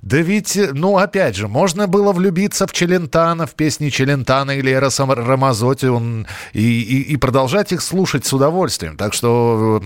Да 0.00 0.16
ведь, 0.16 0.58
ну, 0.72 0.98
опять 0.98 1.36
же, 1.36 1.46
можно 1.46 1.86
было 1.86 2.10
влюбиться 2.10 2.66
в 2.66 2.72
Челентана, 2.72 3.46
в 3.46 3.54
песни 3.54 3.90
Челентана 3.90 4.50
или 4.50 4.72
Эроса 4.72 5.06
Рамазотти 5.06 5.86
он, 5.86 6.26
и, 6.52 6.82
и, 6.82 7.12
и 7.12 7.16
продолжать 7.16 7.70
их 7.70 7.80
слушать 7.80 8.26
с 8.26 8.32
удовольствием. 8.32 8.96
Так 8.96 9.14
что 9.14 9.80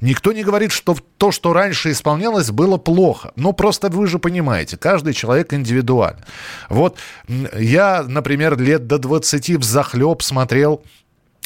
никто 0.00 0.32
не 0.32 0.42
говорит, 0.42 0.72
что 0.72 0.96
то, 1.18 1.30
что 1.30 1.52
раньше 1.52 1.92
исполнялось, 1.92 2.50
было 2.50 2.78
плохо. 2.78 3.30
Но 3.36 3.52
просто 3.52 3.90
вы 3.90 4.08
же 4.08 4.18
понимаете, 4.18 4.76
каждый 4.76 5.14
человек 5.14 5.54
индивидуален. 5.54 6.24
Вот 6.68 6.98
я, 7.56 8.02
например, 8.02 8.58
лет 8.58 8.88
до 8.88 8.98
20 8.98 9.50
в 9.50 9.62
захлеб 9.62 10.20
смотрел 10.22 10.82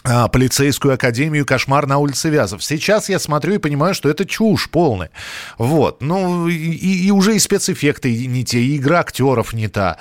полицейскую 0.03 0.95
академию 0.95 1.45
«Кошмар 1.45 1.87
на 1.87 1.99
улице 1.99 2.31
Вязов». 2.31 2.65
Сейчас 2.65 3.09
я 3.09 3.19
смотрю 3.19 3.55
и 3.55 3.59
понимаю, 3.59 3.95
что 3.95 4.09
это 4.09 4.25
чушь 4.25 4.71
полная. 4.71 5.11
Вот. 5.59 6.01
Ну, 6.01 6.49
и, 6.49 6.55
и 6.55 7.11
уже 7.11 7.37
и 7.37 7.39
спецэффекты 7.39 8.27
не 8.27 8.45
те, 8.45 8.61
и 8.61 8.79
игра 8.79 9.01
актеров 9.01 9.53
не 9.53 9.69
та. 9.69 9.99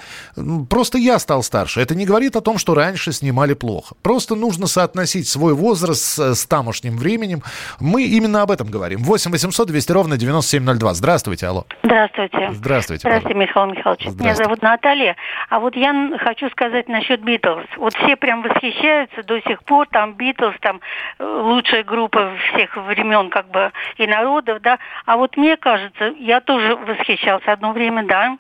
Просто 0.69 0.97
я 0.97 1.19
стал 1.19 1.43
старше. 1.43 1.81
Это 1.81 1.95
не 1.95 2.05
говорит 2.05 2.35
о 2.35 2.41
том, 2.41 2.57
что 2.57 2.75
раньше 2.75 3.11
снимали 3.11 3.53
плохо. 3.53 3.95
Просто 4.01 4.35
нужно 4.35 4.67
соотносить 4.67 5.27
свой 5.27 5.53
возраст 5.53 6.01
с, 6.01 6.35
с 6.35 6.45
тамошним 6.45 6.97
временем. 6.97 7.43
Мы 7.79 8.03
именно 8.03 8.41
об 8.41 8.51
этом 8.51 8.69
говорим. 8.69 9.03
8 9.03 9.31
800 9.31 9.67
200 9.67 9.91
ровно 9.91 10.17
9702. 10.17 10.93
Здравствуйте, 10.93 11.47
алло. 11.47 11.65
Здравствуйте. 11.83 12.51
Здравствуйте. 12.53 13.01
Здравствуйте, 13.01 13.37
Михаил 13.37 13.65
Михайлович. 13.67 14.05
Меня 14.17 14.35
зовут 14.35 14.61
Наталья. 14.61 15.17
А 15.49 15.59
вот 15.59 15.75
я 15.75 16.17
хочу 16.19 16.49
сказать 16.51 16.87
насчет 16.87 17.21
Битлз. 17.21 17.65
Вот 17.77 17.93
все 17.95 18.15
прям 18.15 18.41
восхищаются 18.41 19.23
до 19.23 19.41
сих 19.41 19.63
пор 19.63 19.88
там 19.89 20.13
Битлз, 20.13 20.55
там 20.61 20.81
э, 21.17 21.23
лучшая 21.23 21.83
группа 21.83 22.31
всех 22.53 22.75
времен 22.77 23.29
как 23.29 23.49
бы 23.49 23.71
и 23.97 24.07
народов, 24.07 24.61
да. 24.61 24.79
А 25.05 25.17
вот 25.17 25.37
мне 25.37 25.57
кажется, 25.57 26.13
я 26.17 26.41
тоже 26.41 26.75
восхищался 26.75 27.51
одно 27.51 27.71
время, 27.71 28.03
да. 28.03 28.37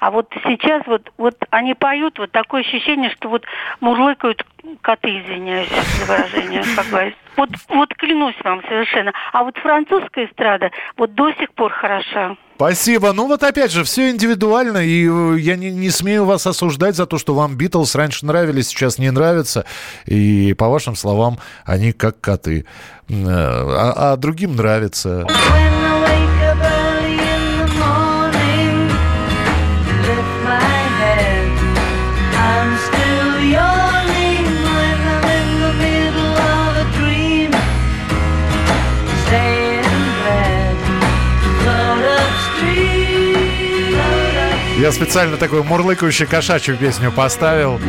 А 0.00 0.10
вот 0.10 0.32
сейчас 0.44 0.86
вот, 0.86 1.10
вот 1.18 1.36
они 1.50 1.74
поют, 1.74 2.18
вот 2.18 2.30
такое 2.30 2.60
ощущение, 2.62 3.10
что 3.10 3.28
вот 3.28 3.44
мурлыкают 3.80 4.44
коты, 4.82 5.20
извиняюсь 5.20 5.68
за 5.68 6.12
выражение, 6.12 6.62
как 6.76 6.86
бы. 6.86 7.14
Вот, 7.38 7.50
вот 7.68 7.94
клянусь 7.94 8.34
вам 8.42 8.62
совершенно. 8.68 9.12
А 9.32 9.44
вот 9.44 9.56
французская 9.58 10.26
эстрада 10.26 10.72
вот 10.96 11.14
до 11.14 11.30
сих 11.34 11.52
пор 11.54 11.72
хороша. 11.72 12.36
Спасибо. 12.56 13.12
Ну 13.12 13.28
вот 13.28 13.44
опять 13.44 13.70
же, 13.70 13.84
все 13.84 14.10
индивидуально, 14.10 14.78
и 14.78 15.08
э, 15.08 15.38
я 15.38 15.54
не, 15.54 15.70
не 15.70 15.90
смею 15.90 16.24
вас 16.24 16.48
осуждать 16.48 16.96
за 16.96 17.06
то, 17.06 17.16
что 17.16 17.34
вам 17.34 17.56
Битлз 17.56 17.94
раньше 17.94 18.26
нравились, 18.26 18.66
сейчас 18.66 18.98
не 18.98 19.12
нравятся. 19.12 19.64
И 20.06 20.52
по 20.54 20.68
вашим 20.68 20.96
словам, 20.96 21.38
они 21.64 21.92
как 21.92 22.20
коты. 22.20 22.66
Э, 23.08 23.14
а, 23.14 24.12
а 24.12 24.16
другим 24.16 24.56
нравится. 24.56 25.24
Я 44.78 44.92
специально 44.92 45.36
такую 45.36 45.64
мурлыкающую 45.64 46.28
кошачью 46.28 46.76
песню 46.76 47.10
поставил. 47.10 47.80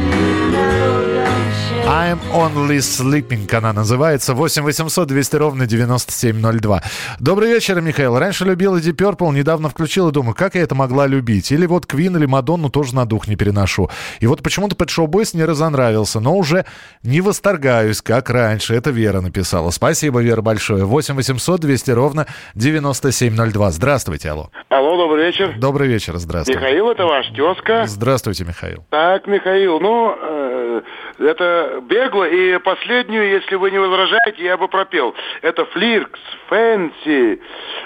I'm 1.89 2.19
Only 2.32 2.78
Sleeping 2.78 3.52
она 3.56 3.73
называется. 3.73 4.36
8 4.36 4.62
800 4.62 5.08
200 5.08 5.36
ровно 5.38 5.65
9702. 5.65 6.84
Добрый 7.19 7.49
вечер, 7.49 7.82
Михаил. 7.82 8.19
Раньше 8.19 8.45
любил 8.45 8.78
Эдди 8.78 8.91
Перпл, 8.91 9.32
недавно 9.32 9.69
включил 9.69 10.10
и 10.10 10.12
думаю, 10.12 10.36
как 10.36 10.54
я 10.54 10.62
это 10.62 10.75
могла 10.75 11.08
любить? 11.08 11.52
Или 11.52 11.65
вот 11.65 11.88
Квин 11.88 12.15
или 12.15 12.28
Мадонну 12.28 12.69
тоже 12.69 12.93
на 12.93 13.08
дух 13.08 13.28
не 13.28 13.36
переношу. 13.36 13.89
И 14.19 14.28
вот 14.28 14.43
почему-то 14.43 14.75
Pet 14.75 14.89
Show 14.89 15.08
Boys 15.08 15.36
не 15.36 15.43
разонравился, 15.43 16.19
но 16.19 16.36
уже 16.36 16.65
не 17.02 17.21
восторгаюсь, 17.21 18.04
как 18.04 18.30
раньше. 18.30 18.75
Это 18.75 18.91
Вера 18.91 19.21
написала. 19.21 19.71
Спасибо, 19.71 20.21
Вера, 20.21 20.43
большое. 20.43 20.86
8 20.86 21.15
800 21.15 21.60
200 21.60 21.89
ровно 21.89 22.28
9702. 22.54 23.71
Здравствуйте, 23.71 24.30
алло. 24.30 24.52
Алло, 24.69 24.95
добрый 24.95 25.25
вечер. 25.25 25.56
Добрый 25.58 25.88
вечер, 25.88 26.17
здравствуйте. 26.17 26.60
Михаил, 26.60 26.91
это 26.91 27.06
ваш 27.06 27.28
тезка. 27.30 27.88
Здравствуйте, 27.88 28.45
Михаил. 28.45 28.86
Так, 28.91 29.25
Михаил, 29.25 29.80
ну, 29.80 30.15
э, 30.15 30.82
это 31.20 31.82
бегло, 31.84 32.24
и 32.24 32.58
последнюю, 32.60 33.30
если 33.30 33.56
вы 33.56 33.72
не 33.72 33.80
возражаете, 33.80 34.44
я 34.44 34.58
бы 34.58 34.68
пропел. 34.68 35.14
Это 35.42 35.66
Флиркс, 35.66 36.20
Фэнси, 36.48 37.42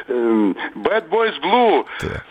Bad 0.07 1.09
Boys 1.09 1.37
Blue. 1.41 1.85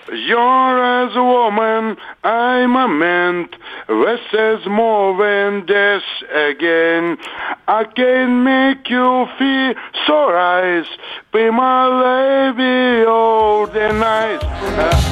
You're 0.08 1.04
as 1.04 1.16
a 1.16 1.22
woman, 1.22 1.96
I'm 2.22 2.76
a 2.76 2.88
man. 2.88 3.48
This 3.88 4.20
is 4.32 4.66
more 4.66 5.16
than 5.16 5.66
this 5.66 6.02
again. 6.30 7.18
I 7.66 7.84
can 7.84 8.44
make 8.44 8.88
you 8.88 9.26
feel 9.38 9.74
so 10.06 10.30
right. 10.30 10.86
Be 11.32 11.50
my 11.50 11.88
lady 11.88 13.04
all 13.06 13.66
the 13.66 13.92
night. 13.92 14.42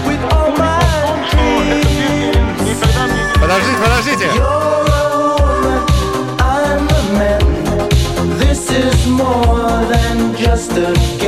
With 0.07 0.23
all 0.33 0.57
my 0.57 0.81
Подождите, 3.41 3.79
подождите. 3.83 5.00
The. 10.69 11.20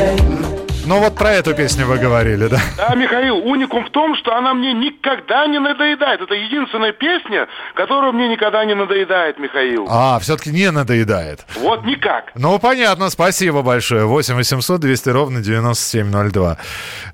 Ну 0.92 0.98
вот 0.98 1.14
про 1.14 1.33
эту 1.33 1.55
песню 1.55 1.87
вы 1.87 1.96
говорили, 1.96 2.48
да? 2.48 2.61
Да, 2.76 2.94
Михаил, 2.94 3.38
уникум 3.38 3.87
в 3.87 3.90
том, 3.90 4.14
что 4.14 4.37
она 4.37 4.52
мне 4.52 4.74
никогда 4.74 5.46
не 5.46 5.59
надоедает. 5.59 6.20
Это 6.20 6.35
единственная 6.35 6.92
песня, 6.92 7.48
которая 7.74 8.12
мне 8.12 8.28
никогда 8.28 8.62
не 8.66 8.74
надоедает, 8.74 9.38
Михаил. 9.38 9.87
А, 9.88 10.18
все-таки 10.18 10.50
не 10.50 10.70
надоедает. 10.70 11.46
Вот 11.57 11.87
никак. 11.87 12.33
Ну, 12.35 12.59
понятно, 12.59 13.09
спасибо 13.09 13.62
большое. 13.62 14.05
8 14.05 14.35
800 14.35 14.81
200 14.83 15.09
ровно 15.09 15.40
9702. 15.40 16.59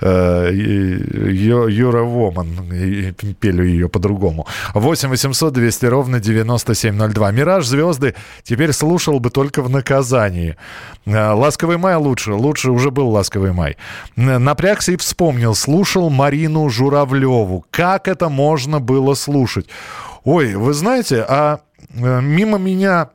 Э, 0.00 0.50
Юра 0.52 2.02
Воман, 2.02 2.48
пели 3.40 3.64
ее 3.64 3.88
по-другому. 3.88 4.48
8 4.74 5.08
800 5.08 5.52
200 5.52 5.86
ровно 5.86 6.18
9702. 6.18 7.30
«Мираж 7.30 7.64
звезды» 7.64 8.16
теперь 8.42 8.72
слушал 8.72 9.20
бы 9.20 9.30
только 9.30 9.62
в 9.62 9.70
наказании. 9.70 10.56
Э, 11.06 11.30
«Ласковый 11.30 11.76
май» 11.78 11.94
лучше. 11.94 12.32
Лучше 12.32 12.72
уже 12.72 12.90
был 12.90 13.10
«Ласковый 13.10 13.52
май». 13.52 13.67
Май. 14.16 14.38
Напрягся 14.38 14.92
и 14.92 14.96
вспомнил, 14.96 15.54
слушал 15.54 16.10
Марину 16.10 16.68
Журавлеву. 16.68 17.64
Как 17.70 18.08
это 18.08 18.28
можно 18.28 18.80
было 18.80 19.14
слушать? 19.14 19.66
Ой, 20.24 20.54
вы 20.54 20.72
знаете, 20.72 21.24
а 21.28 21.60
э, 21.94 22.20
мимо 22.20 22.58
меня 22.58 23.10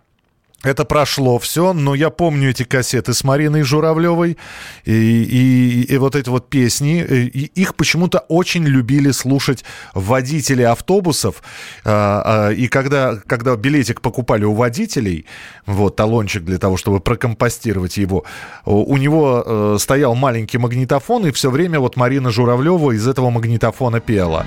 это 0.64 0.86
прошло 0.86 1.38
все, 1.40 1.74
но 1.74 1.94
я 1.96 2.10
помню 2.10 2.50
эти 2.50 2.64
кассеты 2.64 3.14
с 3.14 3.24
Мариной 3.24 3.64
Журавлевой 3.64 4.38
и, 4.86 4.92
и- 4.94 5.84
и 5.94 5.98
вот 5.98 6.16
эти 6.16 6.30
вот 6.30 6.50
песни. 6.50 7.04
И 7.04 7.52
их 7.62 7.76
почему-то 7.76 8.20
очень 8.30 8.64
любили 8.66 9.12
слушать 9.12 9.64
водители 9.94 10.62
автобусов. 10.64 11.44
А, 11.86 12.48
а, 12.50 12.52
И 12.54 12.68
когда, 12.68 13.16
когда 13.28 13.56
билетик 13.56 14.02
покупали 14.02 14.46
у 14.46 14.54
водителей, 14.54 15.26
вот 15.66 15.96
талончик 15.96 16.44
для 16.44 16.58
того, 16.58 16.78
чтобы 16.78 17.00
прокомпостировать 17.00 17.98
его, 17.98 18.24
у 18.66 18.94
у 18.94 18.98
него 18.98 19.44
э, 19.46 19.78
стоял 19.80 20.16
маленький 20.16 20.58
магнитофон, 20.60 21.26
и 21.28 21.32
все 21.32 21.50
время 21.50 21.80
вот 21.80 21.96
Марина 21.98 22.32
Журавлева 22.32 22.92
из 22.92 23.08
этого 23.08 23.30
магнитофона 23.32 24.00
пела. 24.00 24.46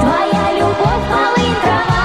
Твоя 0.00 0.52
любовь, 0.58 1.04
малый 1.10 1.54
трава, 1.62 1.95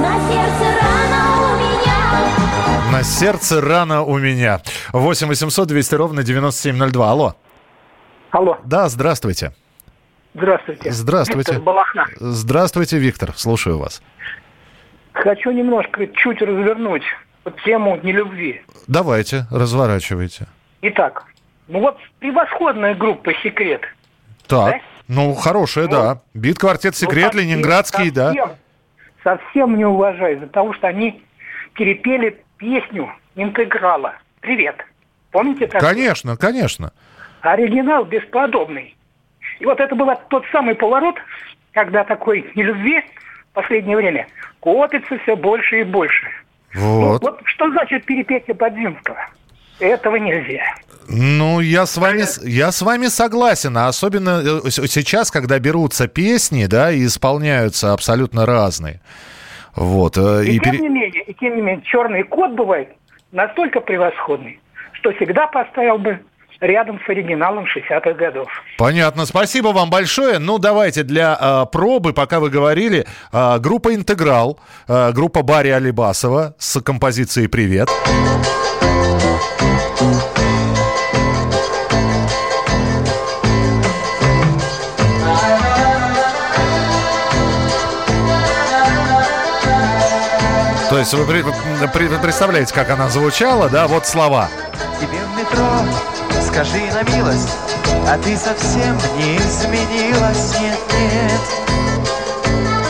на 0.00 0.18
сердце 0.20 0.72
рана 0.80 1.22
у 1.40 1.56
меня. 1.58 2.92
На 2.92 3.02
сердце 3.02 3.60
рана 3.60 4.02
у 4.02 4.18
меня. 4.18 4.60
8 4.92 5.28
800 5.28 5.68
200 5.68 5.94
ровно 5.94 6.22
9702. 6.22 7.10
Алло. 7.10 7.36
Алло. 8.30 8.58
Да, 8.64 8.88
здравствуйте. 8.88 9.52
Здравствуйте. 10.34 10.90
Здравствуйте. 10.90 11.52
Виктор 11.52 11.64
Балахна. 11.64 12.06
Здравствуйте, 12.18 12.98
Виктор. 12.98 13.32
Слушаю 13.36 13.78
вас. 13.78 14.02
Хочу 15.12 15.50
немножко 15.50 16.06
чуть 16.06 16.40
развернуть 16.40 17.02
тему 17.64 17.98
нелюбви. 18.02 18.62
Давайте, 18.86 19.46
разворачивайте. 19.50 20.46
Итак, 20.80 21.26
ну 21.68 21.80
вот 21.80 21.98
превосходная 22.18 22.94
группа 22.94 23.32
«Секрет». 23.42 23.82
Так, 24.46 24.72
Да? 24.74 24.80
ну, 25.08 25.34
хорошая, 25.34 25.86
да. 25.88 26.20
Бит, 26.34 26.58
квартет, 26.58 26.96
секрет, 26.96 27.32
Ну, 27.32 27.38
совсем- 27.38 27.50
ленинградский, 27.50 28.10
да. 28.10 28.28
совсем, 28.28 28.50
Совсем 29.24 29.76
не 29.76 29.84
уважаю, 29.84 30.36
из-за 30.36 30.48
того, 30.48 30.72
что 30.74 30.88
они 30.88 31.22
перепели 31.74 32.42
песню 32.58 33.12
«Интеграла». 33.36 34.14
Привет. 34.40 34.84
Помните 35.30 35.68
такое? 35.68 35.80
Конечно, 35.88 36.36
конечно. 36.36 36.92
Оригинал 37.40 38.04
бесподобный. 38.04 38.96
И 39.60 39.64
вот 39.64 39.78
это 39.78 39.94
был 39.94 40.08
тот 40.28 40.44
самый 40.50 40.74
поворот, 40.74 41.14
когда 41.72 42.02
такой 42.04 42.50
нелюбви 42.56 43.00
в 43.50 43.54
последнее 43.54 43.96
время 43.96 44.26
копится 44.60 45.16
все 45.18 45.36
больше 45.36 45.80
и 45.80 45.84
больше. 45.84 46.26
Вот. 46.74 47.22
Ну, 47.22 47.30
вот 47.30 47.40
что 47.44 47.70
значит 47.70 48.04
перепетие 48.04 48.56
Подзинского? 48.56 49.28
Этого 49.82 50.16
нельзя. 50.16 50.62
Ну, 51.08 51.60
я 51.60 51.84
с 51.86 51.96
вами, 51.96 52.22
с- 52.22 52.40
я 52.44 52.70
с 52.70 52.80
вами 52.82 53.08
согласен, 53.08 53.76
а 53.76 53.88
особенно 53.88 54.40
э, 54.64 54.70
сейчас, 54.70 55.30
когда 55.30 55.58
берутся 55.58 56.06
песни, 56.06 56.66
да, 56.66 56.92
и 56.92 57.04
исполняются 57.06 57.92
абсолютно 57.92 58.46
разные. 58.46 59.00
Вот. 59.74 60.16
э, 60.16 60.44
И, 60.46 60.56
и 60.56 60.58
тем 60.60 60.72
пере- 60.72 60.78
не 60.78 60.88
менее, 60.88 61.22
и 61.24 61.34
тем 61.34 61.56
не 61.56 61.62
менее, 61.62 61.82
черный 61.84 62.22
кот 62.22 62.52
бывает 62.52 62.88
настолько 63.32 63.80
превосходный, 63.80 64.60
что 64.92 65.10
всегда 65.12 65.48
поставил 65.48 65.98
бы 65.98 66.20
рядом 66.60 67.00
с 67.04 67.08
оригиналом 67.08 67.64
60-х 67.64 68.12
годов. 68.12 68.46
Понятно, 68.78 69.26
спасибо 69.26 69.68
вам 69.68 69.90
большое. 69.90 70.38
Ну, 70.38 70.58
давайте 70.58 71.02
для 71.02 71.36
э, 71.40 71.66
пробы, 71.72 72.12
пока 72.12 72.38
вы 72.38 72.48
говорили, 72.50 73.04
э, 73.32 73.58
группа 73.58 73.92
«Интеграл», 73.92 74.60
э, 74.86 75.10
группа 75.12 75.42
Барри 75.42 75.70
Алибасова 75.70 76.54
с 76.58 76.80
композицией 76.80 77.48
«Привет». 77.48 77.88
То 90.92 90.98
есть 90.98 91.14
вы 91.14 91.24
при- 91.24 91.42
при- 91.86 92.18
представляете, 92.18 92.74
как 92.74 92.90
она 92.90 93.08
звучала, 93.08 93.70
да? 93.70 93.88
Вот 93.88 94.06
слова. 94.06 94.50
Тебе 95.00 95.20
в 95.24 95.38
метро 95.38 95.66
скажи 96.42 96.82
на 96.92 97.02
милость, 97.16 97.48
а 98.06 98.18
ты 98.18 98.36
совсем 98.36 98.94
не 99.16 99.38
изменилась, 99.38 100.54
нет, 100.60 100.78
нет. 100.92 101.40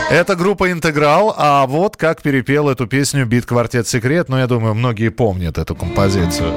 Это 0.09 0.35
группа 0.35 0.69
«Интеграл», 0.69 1.33
а 1.37 1.65
вот 1.65 1.95
как 1.95 2.21
перепел 2.21 2.67
эту 2.67 2.87
песню 2.87 3.25
«Бит 3.25 3.45
Квартет 3.45 3.87
Секрет». 3.87 4.27
Ну, 4.27 4.37
я 4.37 4.47
думаю, 4.47 4.73
многие 4.73 5.07
помнят 5.07 5.57
эту 5.57 5.73
композицию. 5.73 6.53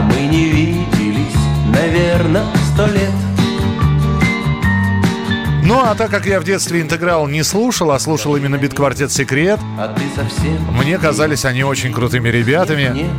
А 0.00 0.02
мы 0.02 0.22
не 0.22 0.46
виделись, 0.46 1.36
наверное, 1.76 2.46
сто 2.72 2.86
лет. 2.86 3.10
Ну, 5.62 5.78
а 5.78 5.94
так 5.94 6.10
как 6.10 6.24
я 6.24 6.40
в 6.40 6.44
детстве 6.44 6.80
«Интеграл» 6.80 7.26
не 7.26 7.42
слушал, 7.42 7.90
а 7.90 7.98
слушал 7.98 8.34
именно 8.34 8.56
«Бит 8.56 8.72
Квартет 8.72 9.12
Секрет», 9.12 9.60
А 9.78 9.94
ты 9.94 10.00
совсем 10.16 10.56
мне 10.72 10.96
казались 10.96 11.44
они 11.44 11.64
очень 11.64 11.92
крутыми 11.92 12.30
ребятами. 12.30 13.10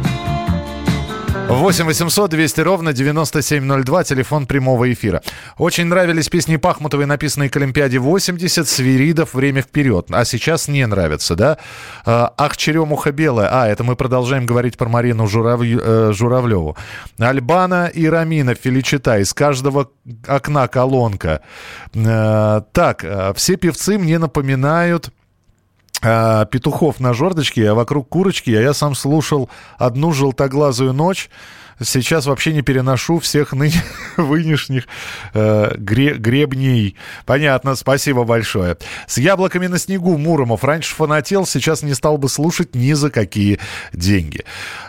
8 1.52 1.86
800 1.86 2.30
200 2.32 2.62
ровно 2.62 2.94
9702, 2.94 4.04
телефон 4.06 4.46
прямого 4.48 4.92
эфира. 4.92 5.22
Очень 5.58 5.86
нравились 5.86 6.30
песни 6.30 6.56
Пахмутовой, 6.56 7.06
написанные 7.06 7.50
к 7.50 7.58
Олимпиаде 7.58 8.00
80, 8.00 8.68
Свиридов 8.68 9.34
«Время 9.34 9.62
вперед». 9.62 10.08
А 10.12 10.24
сейчас 10.26 10.68
не 10.68 10.86
нравятся, 10.88 11.36
да? 11.36 11.58
А, 12.06 12.34
Ах, 12.38 12.56
черемуха 12.58 13.12
белая. 13.12 13.50
А, 13.52 13.68
это 13.68 13.84
мы 13.84 13.96
продолжаем 13.96 14.46
говорить 14.46 14.78
про 14.78 14.88
Марину 14.88 15.28
Журавль- 15.28 15.82
э, 15.84 16.14
Журавлеву. 16.14 16.78
Альбана 17.20 17.88
и 17.94 18.08
Рамина 18.08 18.56
Феличита. 18.56 19.20
Из 19.20 19.34
каждого 19.34 19.90
окна 20.28 20.68
колонка. 20.68 21.42
Э, 21.94 22.62
Так, 22.72 23.04
э, 23.04 23.34
все 23.36 23.58
певцы 23.58 23.98
мне 23.98 24.18
напоминают 24.20 25.12
петухов 26.02 27.00
на 27.00 27.14
жердочке, 27.14 27.70
а 27.70 27.76
вокруг 27.76 28.10
курочки, 28.10 28.52
а 28.52 28.62
я 28.62 28.74
сам 28.74 28.96
слушал 28.96 29.50
одну 29.78 30.12
желтоглазую 30.12 30.94
ночь. 30.94 31.30
Сейчас 31.84 32.26
вообще 32.26 32.54
не 32.54 32.62
переношу 32.62 33.20
всех 33.20 33.54
ныне 33.54 33.82
нынешних 34.18 34.88
э, 35.34 35.76
гре- 35.78 36.16
гребней. 36.18 36.96
Понятно, 37.26 37.76
спасибо 37.76 38.24
большое. 38.24 38.78
С 39.08 39.18
яблоками 39.18 39.68
на 39.68 39.78
снегу 39.80 40.18
Муромов. 40.18 40.64
Раньше 40.64 40.94
фанател, 40.96 41.46
сейчас 41.46 41.82
не 41.84 41.94
стал 41.94 42.18
бы 42.18 42.30
слушать 42.30 42.76
ни 42.76 42.94
за 42.94 43.10
какие 43.10 43.60
деньги. 43.94 44.44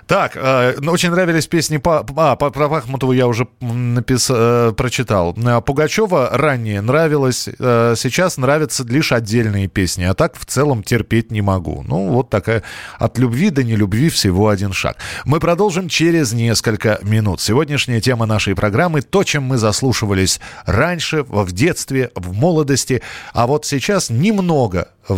Так, 0.07 0.33
э, 0.37 0.75
ну, 0.79 0.93
очень 0.93 1.11
нравились 1.11 1.47
песни... 1.47 1.79
Па- 1.79 2.05
а, 2.17 2.37
по- 2.37 2.51
про 2.51 2.69
Пахмутову 2.69 3.13
я 3.13 3.27
уже 3.27 3.47
напис... 3.61 4.29
э, 4.31 4.73
прочитал. 4.77 5.37
А 5.45 5.61
Пугачева 5.61 6.31
ранее 6.33 6.81
нравилось, 6.81 7.49
э, 7.59 7.95
сейчас 7.97 8.37
нравятся 8.37 8.85
лишь 8.85 9.13
отдельные 9.13 9.69
песни, 9.69 10.05
а 10.05 10.15
так 10.15 10.37
в 10.37 10.45
целом 10.45 10.83
терпеть 10.83 11.31
не 11.31 11.41
могу. 11.41 11.85
Ну, 11.87 12.09
вот 12.09 12.31
такая 12.31 12.63
от 12.99 13.19
любви 13.19 13.51
до 13.51 13.63
нелюбви 13.63 14.09
всего 14.09 14.49
один 14.49 14.73
шаг. 14.73 14.97
Мы 15.25 15.41
продолжим 15.41 15.89
через 15.89 16.33
несколько 16.33 16.82
минут. 17.03 17.41
Сегодняшняя 17.41 18.01
тема 18.01 18.27
нашей 18.27 18.55
программы– 18.55 19.03
то, 19.03 19.25
чем 19.25 19.45
мы 19.45 19.59
заслушивались 19.59 20.41
раньше, 20.67 21.25
в 21.29 21.53
детстве, 21.53 22.11
в 22.15 22.33
молодости, 22.33 23.03
а 23.33 23.47
вот 23.47 23.67
сейчас 23.67 24.11
немного 24.11 24.89
э, 25.09 25.15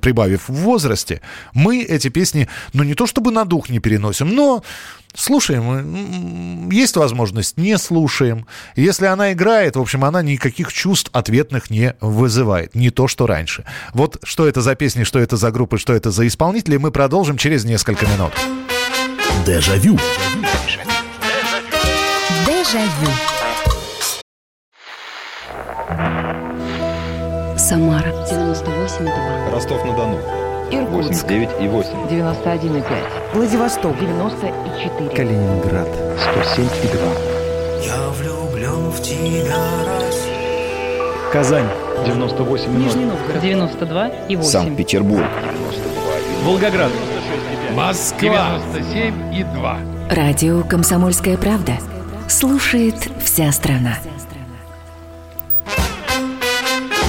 прибавив 0.00 0.48
в 0.48 0.54
возрасте, 0.54 1.20
мы 1.52 1.82
эти 1.82 2.08
песни, 2.08 2.48
ну 2.72 2.82
не 2.82 2.94
то 2.94 3.06
чтобы 3.06 3.30
на 3.30 3.44
дух 3.44 3.68
не 3.68 3.78
переносим, 3.78 4.34
но 4.34 4.62
слушаем, 5.14 6.70
есть 6.70 6.96
возможность, 6.96 7.56
не 7.56 7.78
слушаем. 7.78 8.46
Если 8.76 9.06
она 9.06 9.32
играет, 9.32 9.76
в 9.76 9.80
общем, 9.80 10.04
она 10.04 10.22
никаких 10.22 10.72
чувств 10.72 11.10
ответных 11.12 11.70
не 11.70 11.94
вызывает, 12.00 12.74
не 12.74 12.90
то, 12.90 13.08
что 13.08 13.26
раньше. 13.26 13.64
Вот 13.94 14.18
что 14.22 14.46
это 14.46 14.60
за 14.60 14.74
песни, 14.74 15.04
что 15.04 15.18
это 15.18 15.36
за 15.36 15.50
группы, 15.50 15.78
что 15.78 15.92
это 15.92 16.10
за 16.10 16.26
исполнители, 16.26 16.76
мы 16.76 16.90
продолжим 16.90 17.36
через 17.36 17.64
несколько 17.64 18.06
минут. 18.06 18.32
Дежавю. 19.44 19.96
Дежавю. 19.96 20.55
Самара 27.56 28.08
98,2. 28.28 29.52
Ростов-на-Дону. 29.52 30.18
Иркутск 30.72 31.26
89,8. 31.30 32.08
91,5. 32.10 32.84
Владивосток 33.34 33.96
94. 34.00 35.10
Калининград. 35.10 35.88
107,2. 36.16 37.84
Я 37.84 38.08
влюблен 38.08 38.90
в 38.90 39.00
тебя, 39.00 39.56
Россия. 40.00 41.32
Казань 41.32 41.68
98 42.04 42.78
Нижний 42.78 43.04
Новгород 43.04 43.42
92 43.42 44.08
и 44.28 44.34
8. 44.34 44.50
Санкт-Петербург. 44.50 45.24
Волгоград. 46.42 46.90
Москва 47.74 48.58
97 48.74 49.34
и 49.36 49.44
2. 49.44 49.78
Радио 50.10 50.64
«Комсомольская 50.64 51.36
правда». 51.36 51.74
Слушает 52.28 53.08
вся 53.24 53.52
страна. 53.52 53.98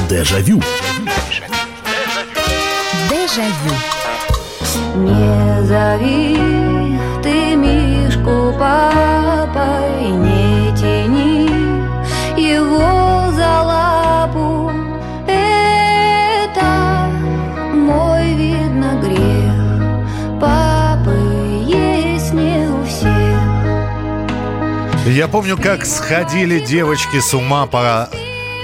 Дежавю. 0.10 0.62
Дежавю. 3.10 3.75
Не 4.95 5.63
зови 5.65 6.38
ты 7.23 7.56
Мишку 7.56 8.53
папой, 8.58 10.12
Я 25.17 25.27
помню, 25.27 25.58
как 25.58 25.84
сходили 25.84 26.60
девочки 26.60 27.19
с 27.19 27.34
ума 27.34 27.65
по 27.65 28.08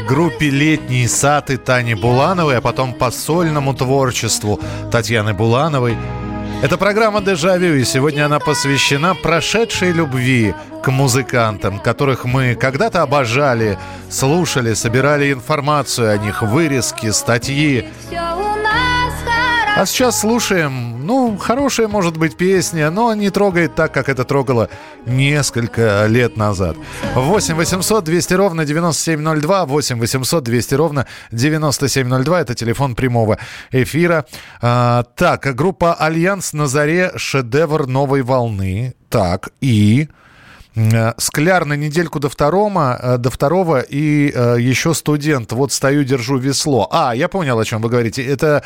группе 0.08 0.52
«Летний 0.52 1.08
сад» 1.08 1.50
и 1.50 1.58
Тани 1.58 1.96
Булановой, 1.96 2.58
а 2.58 2.62
потом 2.62 2.94
по 2.94 3.10
сольному 3.10 3.74
творчеству 3.74 4.60
Татьяны 4.92 5.34
Булановой. 5.34 5.98
Это 6.62 6.78
программа 6.78 7.22
«Дежавю», 7.22 7.74
и 7.74 7.84
сегодня 7.84 8.28
она 8.28 8.38
посвящена 8.38 9.16
прошедшей 9.16 9.94
любви 9.94 10.54
к 10.84 10.92
музыкантам, 10.92 11.80
которых 11.80 12.24
мы 12.26 12.54
когда-то 12.54 13.02
обожали, 13.02 13.80
слушали, 14.12 14.76
собирали 14.76 15.34
информацию 15.34 16.12
о 16.12 16.18
них, 16.20 16.44
вырезки, 16.44 17.10
статьи. 17.10 17.88
А 19.76 19.88
сейчас 19.88 20.20
слушаем, 20.20 21.04
ну, 21.08 21.36
хорошая 21.36 21.88
может 21.88 22.18
быть 22.18 22.38
песня, 22.38 22.92
но 22.92 23.12
не 23.16 23.32
трогает 23.32 23.74
так, 23.74 23.92
как 23.92 24.08
это 24.08 24.24
трогало 24.24 24.70
несколько 25.08 26.06
лет 26.06 26.38
назад. 26.38 26.78
8 27.16 27.56
800 27.56 28.04
200 28.04 28.34
ровно 28.36 28.66
9702, 28.66 29.66
8 29.66 30.00
800 30.00 30.44
200 30.44 30.76
ровно 30.76 31.08
9702, 31.32 32.42
это 32.42 32.54
телефон 32.54 32.94
прямого 32.94 33.40
эфира. 33.72 34.26
А, 34.62 35.06
так, 35.16 35.42
группа 35.56 35.96
«Альянс» 35.96 36.54
на 36.54 36.68
заре 36.68 37.12
шедевр 37.16 37.88
новой 37.88 38.22
волны. 38.22 38.94
Так, 39.10 39.50
и... 39.60 40.08
Э, 40.76 41.14
Скляр 41.18 41.66
на 41.66 41.74
недельку 41.74 42.20
до 42.20 42.30
второго, 42.30 43.00
э, 43.02 43.18
до 43.18 43.30
второго 43.30 43.82
и 43.82 44.32
э, 44.34 44.58
еще 44.60 44.94
студент. 44.94 45.52
Вот 45.52 45.72
стою, 45.72 46.04
держу 46.04 46.38
весло. 46.38 46.88
А, 46.92 47.16
я 47.16 47.28
понял, 47.28 47.60
о 47.60 47.66
чем 47.66 47.82
вы 47.82 47.90
говорите. 47.90 48.24
Это 48.26 48.64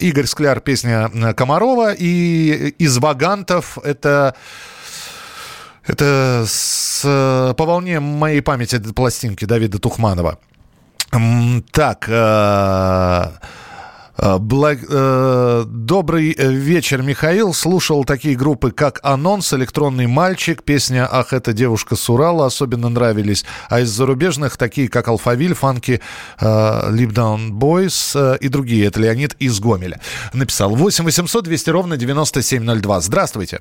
Игорь 0.00 0.26
Скляр, 0.26 0.60
песня 0.60 1.10
Комарова. 1.34 1.92
И 1.92 2.74
из 2.78 2.98
Вагантов 2.98 3.78
это... 3.78 4.34
Это 5.88 6.44
с, 6.48 7.02
по 7.56 7.64
волне 7.64 8.00
моей 8.00 8.40
памяти 8.40 8.78
пластинки 8.92 9.44
Давида 9.44 9.78
Тухманова. 9.78 10.36
Так, 11.70 12.06
э, 12.08 13.30
благ- 14.18 14.86
э, 14.88 15.64
Добрый 15.66 16.32
э, 16.36 16.48
вечер, 16.50 17.02
Михаил. 17.02 17.52
Слушал 17.54 18.04
такие 18.04 18.36
группы, 18.36 18.70
как 18.70 19.00
«Анонс», 19.02 19.52
«Электронный 19.52 20.06
мальчик», 20.06 20.62
песня 20.62 21.06
«Ах, 21.10 21.32
это 21.32 21.52
девушка 21.52 21.96
с 21.96 22.08
Урала» 22.08 22.46
особенно 22.46 22.88
нравились. 22.88 23.44
А 23.68 23.80
из 23.80 23.88
зарубежных 23.90 24.56
такие, 24.56 24.88
как 24.88 25.08
«Алфавиль», 25.08 25.54
«Фанки», 25.54 26.00
э, 26.40 26.44
«Lip 26.44 27.12
Down 27.12 27.50
Boys» 27.50 28.12
э, 28.18 28.38
и 28.38 28.48
другие. 28.48 28.86
Это 28.86 29.00
Леонид 29.00 29.34
из 29.38 29.60
Гомеля. 29.60 30.00
Написал 30.32 30.74
8 30.74 31.04
800 31.04 31.44
200 31.44 31.70
ровно 31.70 31.96
9702. 31.96 33.00
Здравствуйте. 33.00 33.60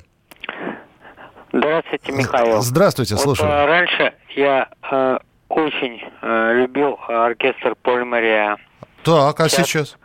Здравствуйте, 1.54 2.12
Михаил. 2.12 2.62
Здравствуйте, 2.62 3.16
Вот, 3.16 3.24
слушаю. 3.24 3.50
э, 3.50 3.66
раньше 3.66 4.14
я 4.36 4.68
э, 4.92 5.18
очень 5.50 6.02
э, 6.22 6.54
любил 6.62 6.98
оркестр 7.08 7.76
Поль 7.82 8.04
Мария. 8.04 8.58
Так, 9.04 9.40
а 9.40 9.48
сейчас? 9.50 9.68
Сейчас 9.68 9.98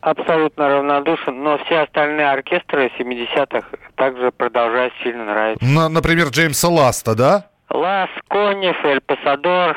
абсолютно 0.00 0.68
равнодушен, 0.68 1.42
но 1.42 1.58
все 1.64 1.80
остальные 1.80 2.28
оркестры 2.30 2.90
70-х 2.98 3.66
также 3.94 4.30
продолжают 4.32 4.92
сильно 5.02 5.24
нравиться. 5.24 5.64
На- 5.64 5.88
например, 5.88 6.28
Джеймса 6.28 6.68
Ласта, 6.68 7.14
да? 7.14 7.46
Лас, 7.70 8.10
Конев, 8.28 8.76
Эль 8.84 9.00
Пасадор. 9.00 9.76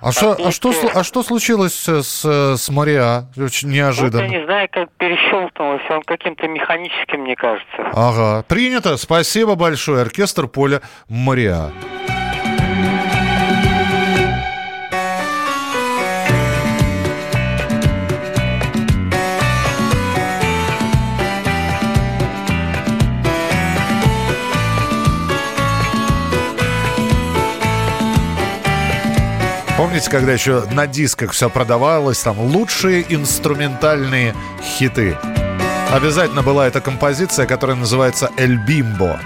А 0.00 0.12
что, 0.12 0.32
а, 0.32 0.50
что, 0.52 0.70
а 0.94 1.02
что 1.02 1.22
случилось 1.22 1.88
э, 1.88 2.02
с, 2.02 2.24
э, 2.26 2.56
с 2.58 2.68
Мариа? 2.68 3.24
Очень 3.38 3.68
Вот 3.68 3.74
я 3.74 3.84
неожиданно. 3.84 4.26
не 4.28 4.44
знаю, 4.44 4.68
как 4.70 4.90
перещелкнулось, 4.98 5.80
он 5.88 6.02
каким-то 6.02 6.46
механическим, 6.46 7.20
мне 7.22 7.34
кажется. 7.36 7.90
Ага, 7.94 8.44
принято. 8.46 8.98
Спасибо 8.98 9.54
большое. 9.54 10.02
Оркестр 10.02 10.46
Поля 10.46 10.82
Мариа. 11.08 11.70
Помните, 29.76 30.08
когда 30.08 30.32
еще 30.32 30.64
на 30.70 30.86
дисках 30.86 31.32
все 31.32 31.50
продавалось, 31.50 32.20
там 32.20 32.38
лучшие 32.38 33.04
инструментальные 33.12 34.32
хиты? 34.62 35.16
Обязательно 35.90 36.42
была 36.42 36.68
эта 36.68 36.80
композиция, 36.80 37.46
которая 37.46 37.76
называется 37.76 38.30
«Эль 38.36 38.56
Бимбо». 38.56 39.18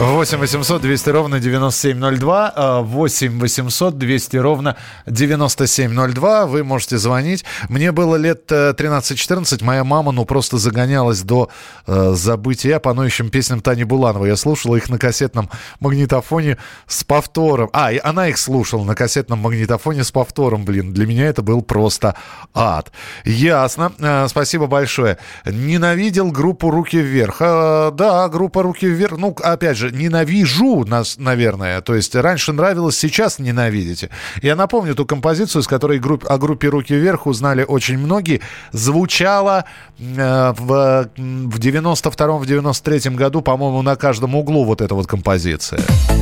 8 0.00 0.38
800 0.38 0.80
200 0.80 1.10
ровно 1.10 1.40
9702, 1.40 2.52
а, 2.54 2.82
8 2.82 3.40
800 3.40 3.98
200 3.98 4.36
ровно 4.36 4.76
9702. 5.06 6.46
Вы 6.46 6.62
можете 6.62 6.98
звонить. 6.98 7.44
Мне 7.68 7.90
было 7.90 8.14
лет 8.14 8.44
э, 8.52 8.74
13-14. 8.78 9.64
Моя 9.64 9.82
мама, 9.82 10.12
ну, 10.12 10.24
просто 10.24 10.56
загонялась 10.56 11.22
до 11.22 11.50
э, 11.88 12.12
забытия 12.14 12.78
по 12.78 12.94
ноющим 12.94 13.28
песням 13.28 13.60
Тани 13.60 13.82
Булановой. 13.82 14.28
Я 14.28 14.36
слушала 14.36 14.76
их 14.76 14.88
на 14.88 14.98
кассетном 14.98 15.50
магнитофоне 15.80 16.58
с 16.86 17.02
повтором. 17.02 17.68
А, 17.72 17.90
и 17.90 17.98
она 18.00 18.28
их 18.28 18.38
слушала 18.38 18.84
на 18.84 18.94
кассетном 18.94 19.40
магнитофоне 19.40 20.04
с 20.04 20.12
повтором, 20.12 20.64
блин. 20.64 20.92
Для 20.92 21.06
меня 21.06 21.26
это 21.26 21.42
был 21.42 21.60
просто 21.60 22.14
ад. 22.54 22.92
Ясно. 23.24 23.92
Э, 23.98 24.28
Спасибо 24.28 24.68
большое. 24.68 25.18
Ненавидел 25.44 26.30
группу 26.30 26.70
«Руки 26.70 26.98
вверх». 26.98 27.38
Э, 27.40 27.90
Да, 27.92 28.28
группа 28.28 28.62
«Руки 28.62 28.86
вверх». 28.86 29.18
Ну, 29.18 29.34
опять 29.42 29.76
же, 29.76 29.87
ненавижу 29.90 30.84
нас, 30.84 31.16
наверное. 31.18 31.80
То 31.80 31.94
есть 31.94 32.14
раньше 32.14 32.52
нравилось, 32.52 32.98
сейчас 32.98 33.38
ненавидите. 33.38 34.10
Я 34.42 34.56
напомню 34.56 34.94
ту 34.94 35.06
композицию, 35.06 35.62
с 35.62 35.66
которой 35.66 35.98
групп, 35.98 36.24
о 36.28 36.38
группе 36.38 36.68
«Руки 36.68 36.94
вверх» 36.94 37.26
узнали 37.26 37.64
очень 37.64 37.98
многие. 37.98 38.40
Звучала 38.72 39.64
э, 39.98 40.54
в, 40.56 41.10
в 41.16 41.58
92-м, 41.58 42.38
в 42.38 42.44
93-м 42.44 43.16
году, 43.16 43.42
по-моему, 43.42 43.82
на 43.82 43.96
каждом 43.96 44.34
углу 44.34 44.64
вот 44.64 44.80
эта 44.80 44.94
вот 44.94 45.06
композиция. 45.06 45.80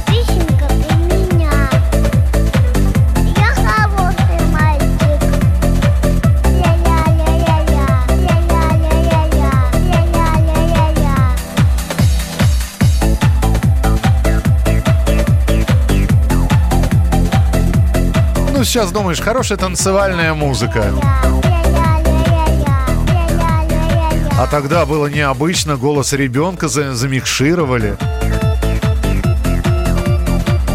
Вишенка 0.09 0.46
сейчас 18.67 18.91
думаешь, 18.93 19.21
хорошая 19.21 19.57
танцевальная 19.59 20.35
музыка. 20.35 20.93
А 24.39 24.47
тогда 24.51 24.85
было 24.85 25.07
необычно, 25.07 25.77
голос 25.77 26.13
ребенка 26.13 26.69
за- 26.69 26.93
замикшировали. 26.95 27.97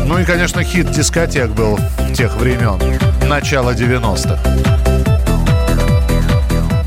Ну 0.08 0.18
и, 0.20 0.26
конечно, 0.26 0.64
хит 0.64 0.90
дискотек 0.92 1.50
был 1.52 1.76
в 1.78 2.14
тех 2.14 2.36
времен, 2.38 2.80
начало 3.30 3.72
90-х. 3.72 4.40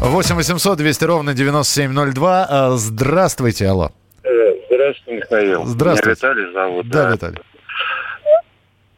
8 0.00 0.34
800 0.36 0.78
200 0.78 1.04
ровно 1.04 1.32
9702. 1.34 2.46
А, 2.48 2.76
Здравствуйте, 2.76 3.68
алло. 3.68 3.90
Э, 4.22 4.28
Здравствуйте, 4.70 5.16
Михаил. 5.20 5.64
Здравствуйте. 5.64 6.26
Меня 6.26 6.34
Виталий 6.34 6.52
зовут. 6.52 6.88
Да, 6.90 7.10
Виталий. 7.10 7.38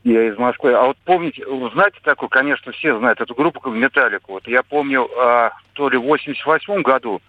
Я 0.06 0.28
из 0.28 0.38
Москвы. 0.38 0.72
А 0.72 0.84
вот 0.86 0.96
помните, 1.04 1.44
вы 1.44 1.68
знаете 1.70 1.98
такую, 2.00 2.28
конечно, 2.28 2.70
все 2.70 2.96
знают 2.96 3.20
эту 3.20 3.34
группу 3.34 3.68
Металлику. 3.70 4.34
Вот 4.34 4.46
я 4.46 4.62
помню, 4.62 5.08
а, 5.18 5.50
то 5.72 5.88
ли 5.88 5.98
в 5.98 6.02
88 6.02 6.82
году 6.82 7.20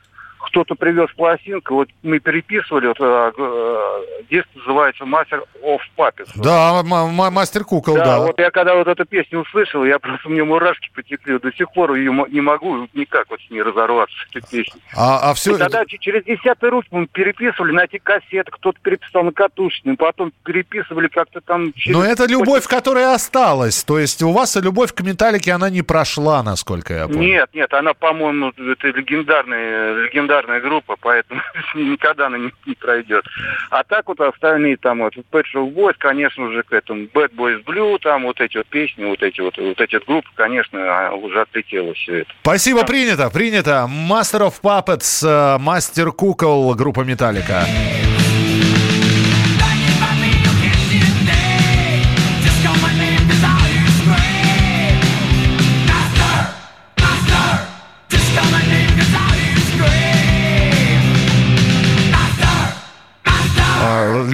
кто-то 0.48 0.76
привез 0.76 1.10
пластинку, 1.16 1.76
вот 1.76 1.90
мы 2.04 2.20
переписывали, 2.20 2.88
вот, 2.88 2.98
э, 3.00 3.32
э, 3.38 4.24
диск 4.30 4.48
называется 4.56 5.06
«Мастер 5.06 5.44
of 5.64 5.80
Puppets». 5.98 6.30
Да, 6.36 6.82
мастер 6.84 7.64
кукол, 7.64 7.96
Да, 7.96 8.04
да. 8.06 8.20
вот 8.20 8.40
я 8.40 8.52
когда 8.52 8.76
вот 8.76 8.88
эту 8.88 9.06
песню 9.06 9.40
услышал, 9.40 9.84
я 9.86 10.00
просто, 10.00 10.30
мне 10.30 10.44
мурашки 10.44 10.90
потекли, 10.96 11.40
до 11.40 11.52
сих 11.54 11.72
пор 11.72 11.94
ее 11.94 12.12
не 12.30 12.42
могу 12.42 12.88
никак 12.94 13.30
вот 13.30 13.40
с 13.42 13.50
ней 13.50 13.62
разорваться, 13.62 14.16
этой 14.32 14.42
песней. 14.42 14.82
А, 14.96 15.30
а 15.30 15.34
все... 15.34 15.56
И 15.56 15.58
тогда 15.60 15.84
через 15.86 16.24
десятый 16.24 16.70
руки 16.70 16.88
мы 16.92 17.08
переписывали 17.08 17.72
на 17.72 17.84
эти 17.86 17.98
кассеты, 17.98 18.52
кто-то 18.52 18.80
переписал 18.82 19.24
на 19.24 19.32
катушечные, 19.32 19.96
потом 19.98 20.32
переписывали 20.44 21.08
как-то 21.08 21.42
там... 21.42 21.74
через- 21.74 21.98
Но 21.98 22.04
это 22.06 22.26
любовь, 22.26 22.66
которая 22.68 23.14
осталась. 23.14 23.84
То 23.84 24.00
есть 24.00 24.22
у 24.24 24.32
вас 24.32 24.56
любовь 24.56 24.94
к 24.94 25.02
металлике, 25.02 25.52
она 25.52 25.70
не 25.70 25.82
прошла, 25.82 26.44
насколько 26.44 26.94
я 26.94 27.08
понял. 27.08 27.22
Нет, 27.22 27.50
нет, 27.54 27.74
она, 27.74 27.94
по-моему, 27.94 28.50
это 28.50 28.88
легендарная, 28.88 29.94
легендарная 30.06 30.37
группа, 30.62 30.96
поэтому 31.00 31.42
никогда 31.76 32.28
она 32.28 32.38
не, 32.38 32.52
не 32.66 32.76
пройдет. 32.76 33.26
А 33.70 33.84
так 33.84 34.08
вот 34.08 34.20
остальные 34.20 34.78
там 34.78 35.00
вот 35.00 35.16
Pet 35.16 35.44
Shop 35.54 35.74
Boys, 35.74 35.96
конечно, 35.98 36.46
уже 36.46 36.64
к 36.64 36.74
этому 36.74 37.06
Bad 37.06 37.34
Boys 37.36 37.64
Blue, 37.64 37.98
там 38.00 38.24
вот 38.24 38.40
эти 38.42 38.58
вот 38.58 38.68
песни, 38.68 39.06
вот 39.06 39.22
эти 39.22 39.42
вот, 39.42 39.58
вот 39.58 39.80
эти 39.80 39.96
вот 39.96 40.06
группы, 40.06 40.30
конечно, 40.36 40.80
а, 40.82 41.12
уже 41.12 41.42
отлетело 41.42 41.94
все 41.94 42.22
это. 42.22 42.32
Спасибо, 42.42 42.86
принято, 42.86 43.30
принято. 43.30 43.88
Master 43.90 44.50
of 44.50 44.56
Puppets, 44.62 45.26
э, 45.28 45.58
мастер 45.60 46.12
кукол, 46.12 46.74
группа 46.76 47.02
Металлика. 47.02 47.64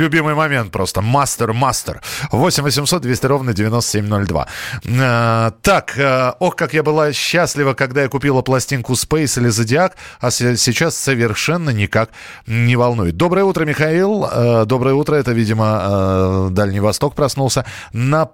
Любимый 0.04 0.36
момент 0.36 0.70
просто. 0.72 1.02
Мастер, 1.02 1.54
мастер. 1.54 2.02
8 2.32 2.63
800 2.63 3.02
200 3.02 3.26
ровно 3.28 3.54
9702. 3.54 4.48
Э, 4.86 5.52
Так, 5.62 5.98
э, 5.98 6.34
ох, 6.39 6.56
как 6.58 6.74
я 6.74 6.84
была 6.84 7.13
счастлива, 7.13 7.74
когда 7.74 8.02
я 8.02 8.10
купила 8.10 8.42
пластинку 8.42 8.94
Space 8.94 9.39
или 9.39 9.48
Зодиак, 9.50 9.96
а 10.20 10.30
се- 10.30 10.58
сейчас 10.58 10.98
совершенно 10.98 11.70
никак 11.70 12.10
не 12.48 12.76
волнует. 12.76 13.16
Доброе 13.16 13.46
утро, 13.46 13.63
Михаил. 13.66 14.26
Э, 14.30 14.66
Доброе 14.66 14.94
утро. 14.96 15.16
Это, 15.16 15.32
видимо, 15.32 15.82
э, 15.84 16.48
Дальний 16.52 16.82
Восток 16.82 17.16
проснулся. 17.16 17.63
На 17.94 18.26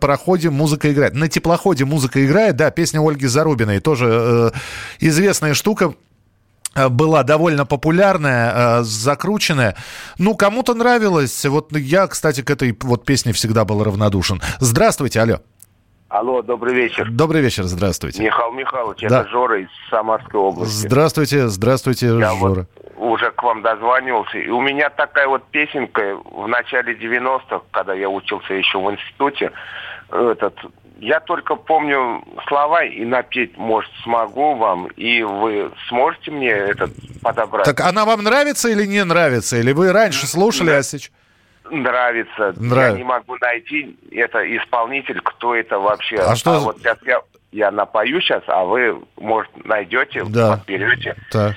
пароходе 0.00 0.50
музыка 0.50 0.92
играет. 0.92 1.14
На 1.14 1.28
теплоходе 1.28 1.84
музыка 1.84 2.24
играет. 2.24 2.56
Да, 2.56 2.70
песня 2.72 3.00
Ольги 3.00 3.26
Зарубиной. 3.28 3.78
Тоже 3.80 4.06
э, 4.10 4.50
известная 4.98 5.54
штука 5.54 5.94
была 6.74 7.22
довольно 7.22 7.66
популярная, 7.66 8.80
э, 8.80 8.82
закрученная. 8.82 9.76
Ну, 10.18 10.34
кому-то 10.34 10.74
нравилось. 10.74 11.44
Вот 11.46 11.76
я, 11.76 12.06
кстати, 12.06 12.42
к 12.42 12.50
этой 12.50 12.76
вот 12.82 13.04
песне 13.04 13.32
всегда 13.32 13.64
был 13.64 13.82
равнодушен. 13.84 14.40
Здравствуйте, 14.60 15.20
алло. 15.20 15.38
Алло, 16.08 16.42
добрый 16.42 16.74
вечер. 16.74 17.10
Добрый 17.10 17.40
вечер, 17.40 17.64
здравствуйте. 17.64 18.22
Михаил 18.22 18.52
Михайлович, 18.52 19.00
Да. 19.08 19.20
это 19.20 19.30
Жора 19.30 19.62
из 19.62 19.68
Самарской 19.88 20.38
области. 20.38 20.86
Здравствуйте, 20.86 21.48
здравствуйте, 21.48 22.06
Я 22.18 22.34
Жора. 22.34 22.66
Уже 22.96 23.30
к 23.30 23.42
вам 23.42 23.62
дозванивался. 23.62 24.36
И 24.38 24.48
у 24.50 24.60
меня 24.60 24.90
такая 24.90 25.26
вот 25.26 25.42
песенка 25.50 26.16
в 26.30 26.46
начале 26.48 26.94
90-х, 26.94 27.62
когда 27.70 27.94
я 27.94 28.10
учился 28.10 28.52
еще 28.52 28.78
в 28.78 28.90
институте. 28.92 29.52
Этот, 30.10 30.54
я 31.02 31.18
только 31.18 31.56
помню 31.56 32.22
слова 32.46 32.84
и 32.84 33.04
напеть, 33.04 33.58
может, 33.58 33.90
смогу 34.04 34.54
вам. 34.54 34.86
И 34.96 35.22
вы 35.22 35.72
сможете 35.88 36.30
мне 36.30 36.48
этот 36.50 36.92
подобрать? 37.22 37.64
Так 37.66 37.80
она 37.80 38.04
вам 38.04 38.22
нравится 38.22 38.68
или 38.68 38.86
не 38.86 39.04
нравится? 39.04 39.56
Или 39.56 39.72
вы 39.72 39.90
раньше 39.92 40.26
слушали, 40.28 40.70
а 40.70 40.82
сейчас... 40.82 41.10
Нравится. 41.70 42.52
Нравится. 42.56 42.92
Я 42.92 42.98
не 42.98 43.04
могу 43.04 43.36
найти 43.40 43.96
это 44.12 44.38
исполнитель, 44.56 45.20
кто 45.22 45.54
это 45.54 45.78
вообще. 45.78 46.16
А 46.18 46.36
что 46.36 46.58
за- 46.58 46.64
вот 46.66 46.78
сейчас 46.78 46.98
я, 47.06 47.20
я 47.50 47.70
напою 47.70 48.20
сейчас, 48.20 48.42
а 48.46 48.64
вы, 48.64 49.00
может, 49.16 49.50
найдете, 49.64 50.24
Да. 50.28 50.56
подберете. 50.58 51.16
Так. 51.30 51.54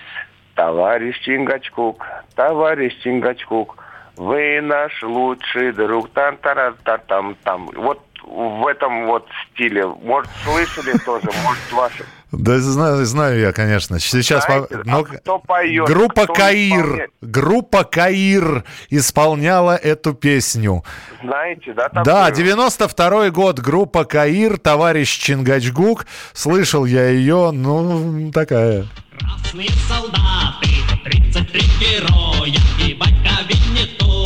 Товарищ 0.56 1.20
Чингачкук, 1.22 2.06
товарищ 2.36 2.94
Чингачкук, 3.04 3.76
вы 4.16 4.62
наш 4.62 5.04
лучший 5.04 5.74
друг. 5.74 6.10
Там, 6.14 6.38
там, 6.38 6.76
там, 6.84 7.00
там, 7.08 7.36
там. 7.44 7.70
Вот 7.76 8.05
в 8.26 8.68
этом 8.68 9.06
вот 9.08 9.26
стиле. 9.54 9.86
Может, 9.86 10.30
слышали 10.44 10.98
тоже, 11.06 11.26
может, 11.44 11.72
ваши. 11.74 12.06
Да, 12.32 12.58
знаю, 12.60 13.06
знаю 13.06 13.40
я, 13.40 13.52
конечно. 13.54 14.00
Сейчас... 14.00 14.44
Знаете, 14.46 14.68
по- 14.68 14.82
а 14.82 14.84
но- 14.86 15.04
кто 15.04 15.40
поет? 15.40 15.86
Группа 15.88 16.24
кто 16.24 16.34
Каир. 16.34 16.76
исполняет? 16.86 17.12
Группа 17.22 17.84
Каир 17.86 18.64
исполняла 18.90 19.76
эту 19.78 20.14
песню. 20.14 20.84
Знаете, 21.24 21.74
да? 21.74 21.88
Да, 21.90 22.26
такую? 22.26 22.36
92 22.36 23.30
год, 23.30 23.60
группа 23.60 24.04
Каир, 24.04 24.58
товарищ 24.58 25.18
Чингачгук. 25.18 26.06
Слышал 26.34 26.84
я 26.86 27.08
ее, 27.10 27.52
ну, 27.54 28.32
такая. 28.34 28.86
Красные 29.18 29.70
солдаты, 29.88 30.68
33 31.06 31.62
героя 31.80 32.54
и 32.86 32.94
батька 32.96 33.44
Винниту. 33.48 34.26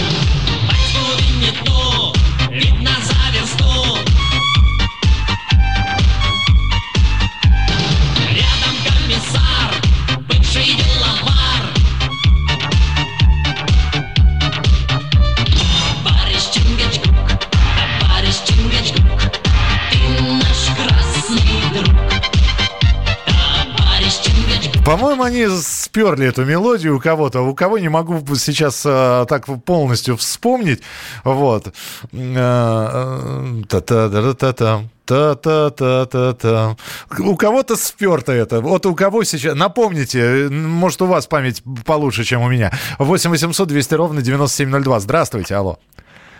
Батьку 0.67 1.21
Винниту 1.21 1.88
По-моему, 24.85 25.23
они 25.23 25.47
сперли 25.47 26.27
эту 26.27 26.45
мелодию 26.45 26.95
у 26.95 26.99
кого-то. 26.99 27.41
У 27.41 27.53
кого 27.53 27.77
не 27.77 27.89
могу 27.89 28.23
сейчас 28.35 28.83
э, 28.85 29.25
так 29.27 29.45
полностью 29.65 30.15
вспомнить. 30.15 30.81
Вот. 31.23 31.67
Э, 31.67 31.71
э, 32.11 33.63
Та-та-та-та-та. 33.67 34.81
Та-та-та-та-та. 35.05 36.75
У 37.19 37.35
кого-то 37.35 37.75
сперто 37.75 38.31
это. 38.31 38.61
Вот 38.61 38.85
у 38.85 38.95
кого 38.95 39.23
сейчас... 39.23 39.55
Напомните, 39.55 40.49
может, 40.49 41.01
у 41.01 41.05
вас 41.05 41.27
память 41.27 41.63
получше, 41.85 42.23
чем 42.23 42.41
у 42.41 42.49
меня. 42.49 42.71
8 42.99 43.31
800 43.31 43.67
200 43.67 43.93
ровно 43.95 44.21
9702. 44.21 44.99
Здравствуйте, 44.99 45.55
алло. 45.55 45.77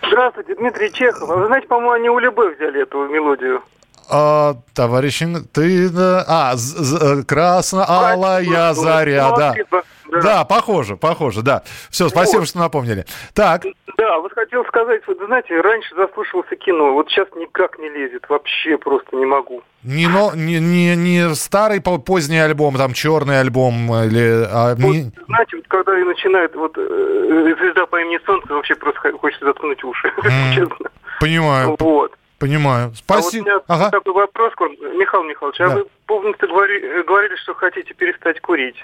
Здравствуйте, 0.06 0.54
Дмитрий 0.56 0.92
Чехов. 0.92 1.28
Вы 1.28 1.46
знаете, 1.46 1.66
по-моему, 1.68 1.92
они 1.92 2.08
у 2.10 2.18
Любэ 2.18 2.54
взяли 2.54 2.82
эту 2.82 3.06
мелодию. 3.08 3.62
А, 4.10 4.54
товарищ, 4.74 5.22
ты... 5.52 5.88
да, 5.88 6.24
А, 6.26 6.54
э, 6.54 7.22
красно-алая 7.24 8.74
заря, 8.74 9.30
да. 9.36 9.52
Спасибо. 9.52 9.82
Да, 10.22 10.44
похоже, 10.44 10.96
похоже, 10.96 11.42
да. 11.42 11.62
Все, 11.88 12.08
спасибо, 12.08 12.44
что 12.44 12.58
напомнили. 12.58 13.04
Так, 13.32 13.62
Да, 13.96 14.18
вот 14.18 14.32
хотел 14.32 14.64
сказать, 14.64 15.02
вот 15.06 15.18
знаете, 15.24 15.60
раньше 15.60 15.94
заслушивался 15.94 16.56
кино, 16.56 16.94
вот 16.94 17.08
сейчас 17.08 17.28
никак 17.36 17.78
не 17.78 17.88
лезет, 17.90 18.24
вообще 18.28 18.76
просто 18.76 19.14
не 19.14 19.24
могу. 19.26 19.62
не, 19.84 20.08
но, 20.08 20.32
не, 20.34 20.58
не, 20.58 20.96
не 20.96 21.34
старый 21.36 21.80
по- 21.80 21.98
поздний 21.98 22.38
альбом, 22.40 22.74
там 22.76 22.92
черный 22.92 23.38
альбом, 23.40 23.74
или... 24.04 24.46
а, 24.50 24.74
не- 24.74 25.12
Знаете, 25.26 25.56
вот 25.58 25.66
когда 25.68 25.96
и 26.00 26.02
начинает 26.02 26.56
вот 26.56 26.76
э, 26.76 27.54
звезда 27.56 27.86
по 27.86 28.00
имени 28.00 28.18
Солнце, 28.26 28.52
вообще 28.52 28.74
просто 28.74 29.12
хочется 29.12 29.44
заткнуть 29.44 29.84
уши, 29.84 30.12
честно. 30.54 30.90
Понимаю, 31.20 31.76
Вот. 31.78 32.12
Понимаю. 32.40 32.86
А 32.86 32.88
вот 32.88 32.94
у 32.94 32.96
Спасибо. 32.96 33.44
меня 33.44 33.60
Ага. 33.68 33.90
такой 33.90 34.12
вопрос. 34.14 34.52
Михаил 34.98 35.22
Михайлович, 35.24 35.60
а 35.60 35.68
Да. 35.68 35.74
вы, 35.76 35.84
помните, 36.06 36.46
говори- 36.46 37.02
говорили, 37.06 37.36
что 37.36 37.54
хотите 37.54 37.94
перестать 37.94 38.40
курить? 38.40 38.76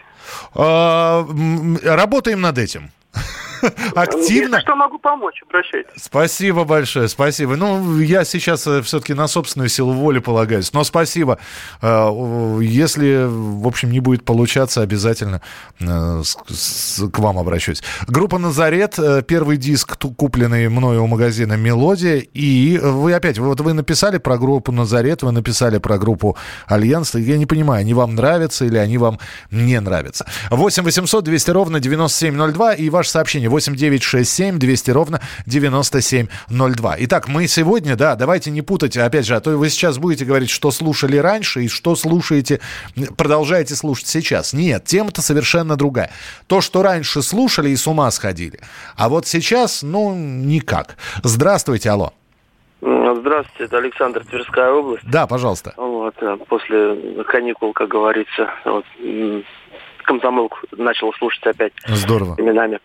А, 0.54 1.26
работаем 1.82 2.40
над 2.42 2.58
этим. 2.58 2.90
Активно. 3.94 4.56
Если 4.56 4.60
что, 4.60 4.76
могу 4.76 4.98
помочь, 4.98 5.42
обращайтесь. 5.48 5.90
Спасибо 5.96 6.64
большое, 6.64 7.08
спасибо. 7.08 7.56
Ну, 7.56 8.00
я 8.00 8.24
сейчас 8.24 8.62
все-таки 8.62 9.14
на 9.14 9.26
собственную 9.28 9.68
силу 9.68 9.92
воли 9.92 10.18
полагаюсь. 10.18 10.72
Но 10.72 10.84
спасибо. 10.84 11.38
Э, 11.82 12.08
Если, 12.60 13.26
в 13.26 13.66
общем, 13.66 13.90
не 13.90 14.00
будет 14.00 14.24
получаться, 14.24 14.82
обязательно 14.82 15.40
э, 15.80 16.22
к 17.12 17.18
вам 17.18 17.38
обращусь. 17.38 17.82
Группа 18.06 18.38
«Nazareth», 18.38 18.98
э, 18.98 19.22
первый 19.22 19.56
диск, 19.56 19.96
купленный 20.16 20.68
мною 20.68 21.04
у 21.04 21.06
магазина 21.06 21.54
«Мелодия». 21.54 22.16
И 22.18 22.78
вы 22.78 23.14
опять, 23.14 23.38
вот 23.38 23.60
вы 23.60 23.72
написали 23.72 24.18
про 24.18 24.38
группу 24.38 24.72
«Nazareth», 24.72 25.22
вы 25.22 25.32
написали 25.32 25.78
про 25.78 25.98
группу 25.98 26.36
«Альянс». 26.66 27.14
Я 27.14 27.38
не 27.38 27.46
понимаю, 27.46 27.80
они 27.80 27.94
вам 27.94 28.14
нравятся 28.14 28.64
или 28.64 28.76
они 28.76 28.98
вам 28.98 29.18
не 29.50 29.80
нравятся. 29.80 30.26
8 30.50 30.82
800 30.82 31.24
200 31.24 31.50
ровно 31.50 31.80
9702 31.80 32.74
и 32.74 32.90
ваше 32.90 33.10
сообщение 33.10 33.48
8 33.56 33.74
9 33.74 34.02
6 34.02 34.30
7 34.30 34.58
200 34.58 34.90
ровно 34.90 35.20
9702. 35.46 36.96
Итак, 36.98 37.26
мы 37.26 37.46
сегодня, 37.46 37.96
да, 37.96 38.14
давайте 38.14 38.50
не 38.50 38.60
путать, 38.60 38.98
опять 38.98 39.24
же, 39.24 39.34
а 39.34 39.40
то 39.40 39.56
вы 39.56 39.70
сейчас 39.70 39.96
будете 39.96 40.26
говорить, 40.26 40.50
что 40.50 40.70
слушали 40.70 41.16
раньше 41.16 41.64
и 41.64 41.68
что 41.68 41.96
слушаете, 41.96 42.60
продолжаете 43.16 43.74
слушать 43.74 44.08
сейчас. 44.08 44.52
Нет, 44.52 44.84
тема-то 44.84 45.22
совершенно 45.22 45.76
другая. 45.76 46.10
То, 46.48 46.60
что 46.60 46.82
раньше 46.82 47.22
слушали 47.22 47.70
и 47.70 47.76
с 47.76 47.86
ума 47.86 48.10
сходили. 48.10 48.60
А 48.94 49.08
вот 49.08 49.26
сейчас, 49.26 49.82
ну, 49.82 50.14
никак. 50.14 50.98
Здравствуйте, 51.22 51.88
алло. 51.88 52.12
Здравствуйте, 52.82 53.64
это 53.64 53.78
Александр, 53.78 54.22
Тверская 54.26 54.70
область. 54.70 55.10
Да, 55.10 55.26
пожалуйста. 55.26 55.72
Вот, 55.78 56.14
э, 56.20 56.36
после 56.46 57.24
каникул, 57.24 57.72
как 57.72 57.88
говорится, 57.88 58.50
вот, 58.66 58.84
комсомолку 60.06 60.58
начал 60.72 61.12
слушать 61.14 61.46
опять 61.46 61.72
Здорово. 61.86 62.34
именами. 62.38 62.80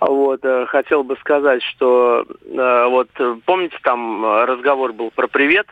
Вот, 0.00 0.40
э, 0.44 0.66
хотел 0.66 1.04
бы 1.04 1.16
сказать, 1.20 1.62
что 1.62 2.24
э, 2.44 2.86
вот 2.90 3.08
помните, 3.44 3.76
там 3.82 4.24
разговор 4.44 4.92
был 4.92 5.10
про 5.10 5.28
привет. 5.28 5.66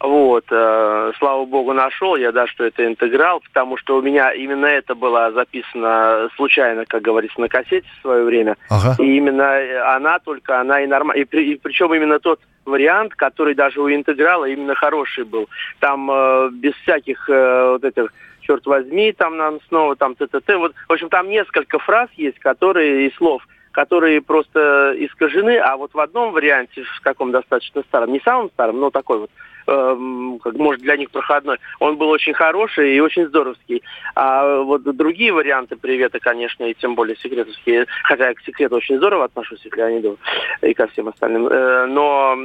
Вот, 0.00 0.44
э, 0.50 1.12
слава 1.18 1.46
богу, 1.46 1.72
нашел 1.72 2.16
я, 2.16 2.30
да, 2.30 2.46
что 2.46 2.64
это 2.64 2.84
интеграл, 2.84 3.40
потому 3.40 3.78
что 3.78 3.96
у 3.96 4.02
меня 4.02 4.32
именно 4.34 4.66
это 4.66 4.94
было 4.94 5.32
записано 5.32 6.28
случайно, 6.36 6.84
как 6.84 7.00
говорится, 7.00 7.40
на 7.40 7.48
кассете 7.48 7.86
в 7.98 8.02
свое 8.02 8.24
время. 8.24 8.56
Ага. 8.68 8.96
И 9.02 9.16
именно 9.16 9.94
она 9.96 10.18
только, 10.18 10.60
она 10.60 10.82
и 10.82 10.86
нормально. 10.86 11.20
И, 11.22 11.24
при- 11.24 11.52
и 11.52 11.56
причем 11.56 11.94
именно 11.94 12.18
тот 12.18 12.40
вариант, 12.66 13.14
который 13.14 13.54
даже 13.54 13.80
у 13.80 13.88
интеграла 13.88 14.44
именно 14.46 14.74
хороший 14.74 15.24
был. 15.24 15.48
Там 15.78 16.10
э, 16.10 16.50
без 16.52 16.74
всяких 16.82 17.30
э, 17.30 17.70
вот 17.70 17.84
этих 17.84 18.12
черт 18.46 18.66
возьми, 18.66 19.12
там 19.12 19.36
нам 19.36 19.60
снова 19.68 19.96
там 19.96 20.14
т-т-т. 20.14 20.56
Вот, 20.56 20.74
в 20.88 20.92
общем, 20.92 21.08
там 21.08 21.28
несколько 21.28 21.78
фраз 21.78 22.08
есть, 22.16 22.38
которые 22.38 23.06
и 23.06 23.14
слов, 23.14 23.46
которые 23.72 24.20
просто 24.20 24.94
искажены, 24.98 25.58
а 25.58 25.76
вот 25.76 25.92
в 25.94 25.98
одном 25.98 26.32
варианте, 26.32 26.84
в 26.84 27.00
каком 27.02 27.32
достаточно 27.32 27.82
старом, 27.82 28.12
не 28.12 28.20
самом 28.20 28.50
старом, 28.50 28.78
но 28.78 28.90
такой 28.90 29.18
вот, 29.18 29.30
как, 29.66 30.54
может, 30.54 30.82
для 30.82 30.96
них 30.96 31.10
проходной, 31.10 31.58
он 31.80 31.96
был 31.96 32.08
очень 32.10 32.34
хороший 32.34 32.94
и 32.94 33.00
очень 33.00 33.26
здоровский. 33.26 33.82
А 34.14 34.58
вот 34.58 34.82
другие 34.82 35.32
варианты 35.32 35.76
привета, 35.76 36.18
конечно, 36.20 36.64
и 36.64 36.74
тем 36.74 36.94
более 36.94 37.16
секретовские, 37.16 37.86
хотя 38.02 38.28
я 38.28 38.34
к 38.34 38.40
секрету 38.42 38.76
очень 38.76 38.96
здорово 38.96 39.24
отношусь, 39.24 39.64
и 39.64 39.70
к 39.70 39.76
Леониду, 39.76 40.18
и 40.62 40.74
ко 40.74 40.86
всем 40.88 41.08
остальным, 41.08 41.46
э, 41.46 41.86
но, 41.86 42.36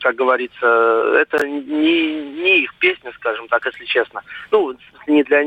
как 0.00 0.14
говорится, 0.14 1.16
это 1.18 1.46
не, 1.46 2.22
не 2.30 2.60
их 2.60 2.74
песня, 2.76 3.12
скажем 3.16 3.48
так, 3.48 3.64
если 3.66 3.84
честно. 3.84 4.22
Ну, 4.50 4.74
не 5.06 5.22
для, 5.24 5.40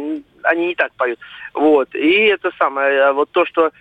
они 0.43 0.67
не 0.67 0.75
так 0.75 0.91
поют. 0.93 1.19
Вот. 1.53 1.93
И 1.95 2.25
это 2.25 2.51
самое, 2.57 3.01
а 3.03 3.13
вот 3.13 3.29
то, 3.31 3.45
что 3.45 3.71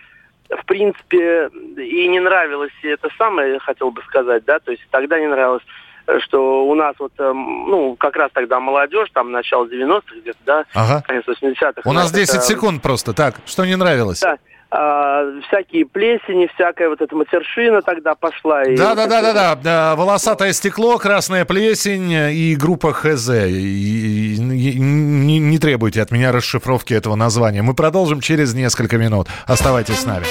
в 0.51 0.65
принципе, 0.67 1.49
и 1.77 2.07
не 2.09 2.21
нравилось, 2.21 2.73
и 2.83 2.89
это 2.89 3.09
самое, 3.17 3.59
хотел 3.59 3.91
бы 3.91 4.03
сказать, 4.03 4.45
да, 4.45 4.59
то 4.59 4.73
есть 4.73 4.85
тогда 4.91 5.19
не 5.19 5.27
нравилось, 5.27 5.63
э, 5.63 5.94
что 6.27 6.67
у 6.67 6.75
нас 6.75 6.95
вот, 6.99 7.13
эм, 7.19 7.67
ну, 7.71 7.97
как 7.99 8.17
раз 8.17 8.31
тогда 8.33 8.61
молодежь, 8.61 9.09
там, 9.13 9.33
начало 9.33 9.67
90-х 9.67 10.17
где-то, 10.21 10.39
да, 10.45 10.65
Ага. 10.75 11.03
конец 11.07 11.25
80-х. 11.27 11.83
У 11.89 11.93
нас 11.93 12.11
это, 12.11 12.19
10 12.21 12.43
секунд 12.43 12.83
просто. 12.83 13.13
Так, 13.15 13.37
что 13.47 13.65
не 13.65 13.77
нравилось? 13.77 14.21
Да, 14.21 14.37
а, 14.71 15.23
всякие 15.49 15.87
плесени, 15.87 16.51
всякая 16.55 16.89
вот 16.89 17.01
эта 17.01 17.15
матершина 17.15 17.81
тогда 17.81 18.15
пошла. 18.15 18.63
Да, 18.77 18.95
да, 18.95 19.07
да, 19.07 19.19
это- 19.21 19.23
да, 19.23 19.33
да, 19.33 19.55
да. 19.63 19.97
Волосатое 19.97 20.53
стекло, 20.53 20.99
красная 20.99 21.45
плесень 21.45 22.11
и 22.11 22.57
группа 22.57 22.93
ХЗ. 22.93 23.29
И- 23.47 24.35
и- 24.35 24.35
и- 24.35 24.79
Не, 24.79 25.39
не 25.39 25.59
требуйте 25.59 26.03
от 26.03 26.11
меня 26.11 26.33
расшифровки 26.33 26.93
этого 26.93 27.15
названия. 27.15 27.63
Мы 27.63 27.75
продолжим 27.75 28.21
через 28.21 28.53
несколько 28.55 28.99
минут. 28.99 29.29
Оставайтесь 29.47 30.01
с 30.01 30.07
нами. 30.07 30.27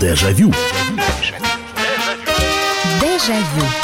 Дежавю. 0.00 0.52
Дежавю. 3.00 3.64
Челябинск, 3.64 3.83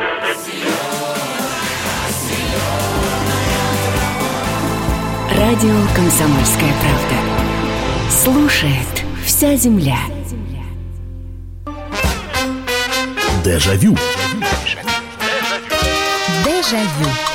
Радио 5.41 5.73
«Комсомольская 5.95 6.71
правда». 6.81 8.11
Слушает 8.11 9.03
вся 9.25 9.55
земля. 9.55 9.97
Дежавю. 13.43 13.97
Дежавю. 16.45 17.30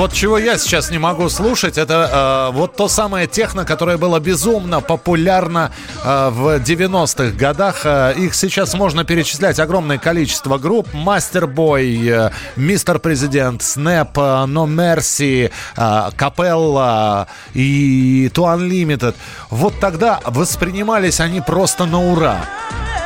Вот 0.00 0.14
чего 0.14 0.38
я 0.38 0.56
сейчас 0.56 0.90
не 0.90 0.96
могу 0.96 1.28
слушать, 1.28 1.76
это 1.76 2.48
э, 2.50 2.56
вот 2.56 2.74
то 2.74 2.88
самое 2.88 3.26
техно, 3.26 3.66
которое 3.66 3.98
было 3.98 4.18
безумно 4.18 4.80
популярно 4.80 5.72
э, 6.02 6.30
в 6.30 6.56
90-х 6.56 7.36
годах. 7.36 7.82
Э, 7.84 8.14
их 8.16 8.34
сейчас 8.34 8.72
можно 8.72 9.04
перечислять 9.04 9.60
огромное 9.60 9.98
количество 9.98 10.56
групп. 10.56 10.88
Мастербой, 10.94 12.00
э, 12.08 12.30
Мистер 12.56 12.98
Президент, 12.98 13.60
Снэп, 13.60 14.16
э, 14.16 14.20
No 14.46 14.66
Mercy, 14.66 15.50
э, 15.76 16.10
Капелла 16.16 17.28
и 17.52 18.30
To 18.32 18.56
Unlimited. 18.56 19.14
Вот 19.50 19.80
тогда 19.80 20.20
воспринимались 20.24 21.20
они 21.20 21.42
просто 21.42 21.84
на 21.84 22.02
ура. 22.02 22.38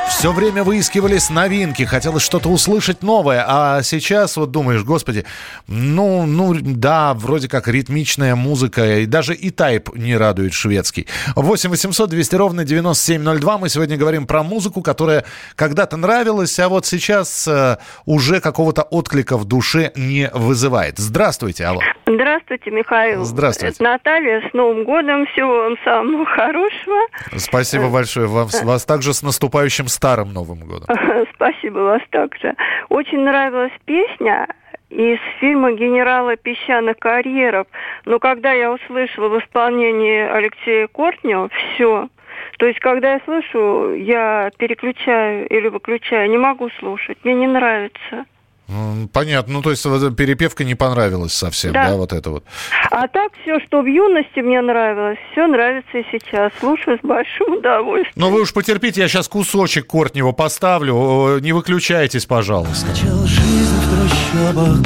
Все 0.09 0.33
время 0.33 0.65
выискивались 0.65 1.31
новинки, 1.31 1.83
хотелось 1.83 2.23
что-то 2.23 2.49
услышать 2.49 3.03
новое, 3.03 3.45
а 3.47 3.83
сейчас 3.83 4.37
вот 4.37 4.51
думаешь, 4.51 4.83
господи, 4.83 5.25
ну, 5.67 6.27
ну, 6.27 6.55
да, 6.55 7.15
вроде 7.15 7.49
как 7.49 7.69
ритмичная 7.69 8.35
музыка, 8.35 8.99
и 8.99 9.07
даже 9.07 9.35
и 9.35 9.51
тайп 9.51 9.95
не 9.95 10.17
радует 10.17 10.53
шведский. 10.53 11.07
8 11.37 11.71
800 11.71 12.11
200 12.11 12.35
ровно 12.37 12.65
9702, 12.65 13.59
мы 13.59 13.69
сегодня 13.69 13.97
говорим 13.97 14.27
про 14.27 14.43
музыку, 14.43 14.83
которая 14.83 15.25
когда-то 15.57 15.97
нравилась, 15.97 16.59
а 16.59 16.69
вот 16.69 16.87
сейчас 16.87 17.49
э, 17.49 17.79
уже 18.05 18.41
какого-то 18.41 18.83
отклика 18.83 19.37
в 19.37 19.45
душе 19.45 19.93
не 19.97 20.31
вызывает. 20.33 20.99
Здравствуйте, 20.99 21.67
алло. 21.67 21.81
Здравствуйте, 22.07 22.71
Михаил. 22.71 23.25
Здравствуйте. 23.25 23.75
Это 23.75 23.83
Наталья. 23.83 24.43
С 24.49 24.53
Новым 24.53 24.85
годом. 24.85 25.27
Всего 25.27 25.49
вам 25.49 25.77
самого 25.85 26.27
хорошего. 26.27 26.97
Спасибо 27.37 27.89
большое, 27.89 28.27
вам, 28.27 28.49
вас 28.63 28.85
также 28.85 29.15
с 29.15 29.23
наступающим 29.23 29.89
старым 29.95 30.33
Новым 30.33 30.61
годом. 30.61 30.87
Спасибо 31.35 31.79
вас 31.79 32.03
также. 32.11 32.55
Очень 32.89 33.21
нравилась 33.21 33.73
песня 33.85 34.49
из 34.91 35.19
фильма 35.41 35.73
«Генерала 35.73 36.37
песчаных 36.37 36.99
карьеров». 36.99 37.67
Но 38.05 38.19
когда 38.19 38.53
я 38.53 38.73
услышала 38.73 39.29
в 39.29 39.39
исполнении 39.39 40.21
Алексея 40.21 40.89
Кортнева, 40.89 41.49
все. 41.49 42.09
То 42.59 42.67
есть, 42.67 42.81
когда 42.81 43.15
я 43.15 43.21
слышу, 43.25 43.95
я 43.95 44.51
переключаю 44.59 45.49
или 45.49 45.69
выключаю. 45.69 46.31
Не 46.31 46.39
могу 46.39 46.69
слушать. 46.79 47.19
Мне 47.25 47.35
не 47.35 47.47
нравится. 47.47 48.27
Понятно, 49.13 49.55
ну 49.55 49.63
то 49.63 49.71
есть 49.71 49.83
перепевка 50.17 50.65
не 50.65 50.75
понравилась 50.75 51.33
совсем, 51.35 51.73
да, 51.73 51.91
Да. 51.91 51.97
вот 51.97 52.13
это 52.13 52.31
вот. 52.31 52.45
А 52.91 53.07
так 53.09 53.33
все, 53.43 53.61
что 53.67 53.83
в 53.83 53.87
юности 53.87 54.41
мне 54.41 54.61
нравилось, 54.63 55.19
все 55.33 55.47
нравится 55.47 55.99
и 55.99 56.05
сейчас. 56.11 56.51
Слушаю 56.61 56.99
с 56.99 57.07
большим 57.07 57.59
удовольствием. 57.59 58.13
Но 58.17 58.31
вы 58.31 58.41
уж 58.43 58.55
потерпите, 58.55 59.03
я 59.03 59.09
сейчас 59.09 59.29
кусочек 59.29 59.87
Кортнева 59.87 60.33
поставлю, 60.33 61.39
не 61.41 61.53
выключайтесь, 61.53 62.25
пожалуйста. 62.25 62.87
Жизнь 62.95 63.77
в 63.77 63.91
трущобах 63.91 64.81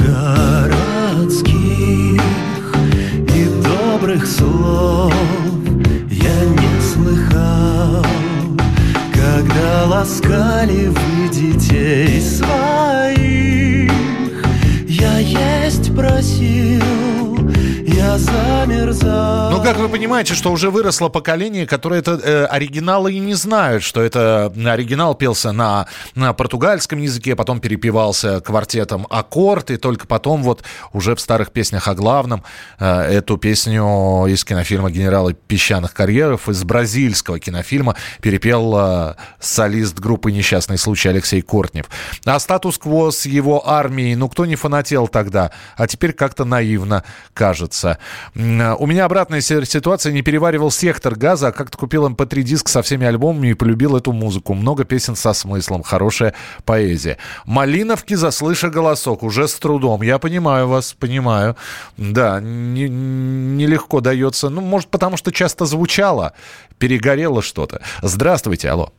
понимаете, 19.91 20.33
что 20.35 20.51
уже 20.51 20.69
выросло 20.69 21.09
поколение, 21.09 21.65
которое 21.65 21.99
это 21.99 22.11
э, 22.11 22.45
оригиналы 22.45 23.13
и 23.13 23.19
не 23.19 23.33
знают, 23.33 23.83
что 23.83 24.01
это 24.01 24.53
оригинал 24.65 25.15
пелся 25.15 25.51
на, 25.51 25.87
на 26.15 26.33
португальском 26.33 26.99
языке, 26.99 27.35
потом 27.35 27.59
перепевался 27.59 28.39
квартетом 28.41 29.07
аккорд, 29.09 29.71
и 29.71 29.77
только 29.77 30.05
потом 30.05 30.43
вот 30.43 30.63
уже 30.93 31.15
в 31.15 31.19
старых 31.19 31.51
песнях 31.51 31.87
о 31.87 31.95
главном 31.95 32.43
э, 32.79 33.01
эту 33.01 33.37
песню 33.37 34.25
из 34.27 34.43
кинофильма 34.43 34.91
«Генералы 34.91 35.33
песчаных 35.33 35.93
карьеров» 35.93 36.49
из 36.49 36.63
бразильского 36.63 37.39
кинофильма 37.39 37.95
перепел 38.21 38.75
э, 38.77 39.15
солист 39.39 39.97
группы 39.99 40.31
«Несчастный 40.31 40.77
случай» 40.77 41.09
Алексей 41.09 41.41
Кортнев. 41.41 41.85
А 42.25 42.39
статус-кво 42.39 43.11
с 43.11 43.25
его 43.25 43.67
армией, 43.67 44.15
ну, 44.15 44.29
кто 44.29 44.45
не 44.45 44.55
фанател 44.55 45.07
тогда, 45.07 45.51
а 45.77 45.87
теперь 45.87 46.13
как-то 46.13 46.45
наивно 46.45 47.03
кажется. 47.33 47.97
М, 48.35 48.75
У 48.79 48.85
меня 48.85 49.05
обратная 49.05 49.41
си- 49.41 49.65
ситуация, 49.79 50.11
не 50.11 50.21
переваривал 50.21 50.71
сектор 50.71 51.15
газа, 51.15 51.47
а 51.47 51.51
как-то 51.51 51.77
купил 51.77 52.05
mp3-диск 52.07 52.67
со 52.67 52.81
всеми 52.81 53.07
альбомами 53.07 53.49
и 53.49 53.53
полюбил 53.53 53.95
эту 53.95 54.11
музыку. 54.11 54.53
Много 54.53 54.83
песен 54.83 55.15
со 55.15 55.31
смыслом, 55.33 55.83
хорошая 55.83 56.33
поэзия. 56.65 57.17
Малиновки, 57.45 58.13
заслыша 58.15 58.69
голосок, 58.69 59.23
уже 59.23 59.47
с 59.47 59.53
трудом. 59.55 60.01
Я 60.01 60.19
понимаю 60.19 60.67
вас, 60.67 60.93
понимаю. 60.99 61.55
Да, 61.97 62.41
не- 62.41 62.89
нелегко 62.89 64.01
дается. 64.01 64.49
Ну, 64.49 64.59
может, 64.61 64.89
потому 64.89 65.15
что 65.15 65.31
часто 65.31 65.65
звучало, 65.65 66.33
перегорело 66.77 67.41
что-то. 67.41 67.81
Здравствуйте, 68.01 68.69
алло. 68.69 68.91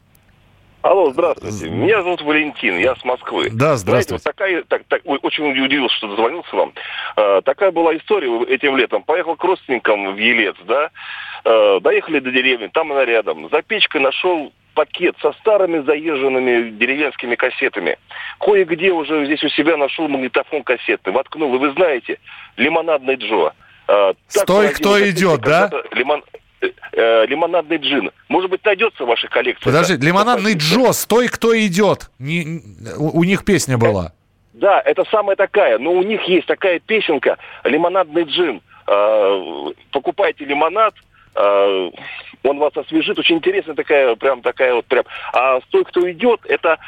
Алло, 0.82 1.12
здравствуйте. 1.12 1.68
Меня 1.68 2.02
зовут 2.02 2.22
Валентин, 2.22 2.78
я 2.78 2.94
с 2.96 3.04
Москвы. 3.04 3.50
Да, 3.50 3.76
Знаете, 3.76 3.78
здравствуйте. 3.78 4.14
вот 4.14 4.22
такая, 4.22 4.62
так, 4.62 4.82
так, 4.88 5.02
очень 5.04 5.50
удивился, 5.50 5.94
что 5.96 6.08
дозвонился 6.08 6.56
вам. 6.56 6.72
Э, 7.16 7.42
такая 7.44 7.70
была 7.70 7.96
история 7.96 8.30
этим 8.44 8.76
летом. 8.76 9.02
Поехал 9.02 9.36
к 9.36 9.44
родственникам 9.44 10.14
в 10.14 10.16
Елец, 10.16 10.56
да, 10.66 10.90
Э, 11.44 11.80
доехали 11.80 12.20
до 12.20 12.30
деревни, 12.30 12.68
там 12.68 12.92
она 12.92 13.04
рядом. 13.04 13.48
За 13.50 13.62
печкой 13.62 14.00
нашел 14.00 14.52
пакет 14.74 15.16
со 15.20 15.32
старыми 15.34 15.80
заезженными 15.84 16.70
деревенскими 16.70 17.34
кассетами. 17.34 17.98
Кое-где 18.38 18.92
уже 18.92 19.24
здесь 19.26 19.42
у 19.42 19.48
себя 19.48 19.76
нашел 19.76 20.08
магнитофон 20.08 20.62
кассетный. 20.62 21.12
Воткнул, 21.12 21.54
и 21.54 21.58
вы 21.58 21.72
знаете, 21.72 22.18
лимонадный 22.56 23.14
Джо. 23.16 23.52
Э, 23.88 24.12
Стой, 24.28 24.68
кто 24.68 25.00
идет, 25.08 25.40
да? 25.40 25.70
Лимон... 25.92 26.22
э, 26.60 27.26
лимонадный 27.26 27.78
джин. 27.78 28.10
Может 28.28 28.50
быть, 28.50 28.64
найдется 28.64 29.04
в 29.04 29.08
вашей 29.08 29.28
коллекции? 29.28 29.64
Подожди, 29.64 29.96
да? 29.96 30.06
лимонадный 30.06 30.54
Джо, 30.54 30.92
стой, 30.92 31.28
кто 31.28 31.58
идет. 31.58 32.10
Не- 32.18 32.62
у 32.98 33.24
них 33.24 33.44
песня 33.44 33.78
была. 33.78 34.12
Да, 34.52 34.80
это 34.84 35.04
самая 35.10 35.36
такая. 35.36 35.78
Но 35.78 35.92
у 35.92 36.02
них 36.02 36.22
есть 36.24 36.46
такая 36.46 36.80
песенка 36.80 37.38
«Лимонадный 37.64 38.24
джин». 38.24 38.60
Э, 38.86 39.70
Покупайте 39.92 40.44
лимонад, 40.44 40.94
э, 41.34 41.90
он 42.42 42.58
вас 42.58 42.76
освежит. 42.76 43.18
Очень 43.18 43.36
интересная 43.36 43.74
такая, 43.74 44.14
прям 44.16 44.42
такая 44.42 44.74
вот 44.74 44.86
прям. 44.86 45.04
А 45.32 45.60
«Стой, 45.68 45.84
кто 45.84 46.10
идет» 46.10 46.40
это 46.46 46.78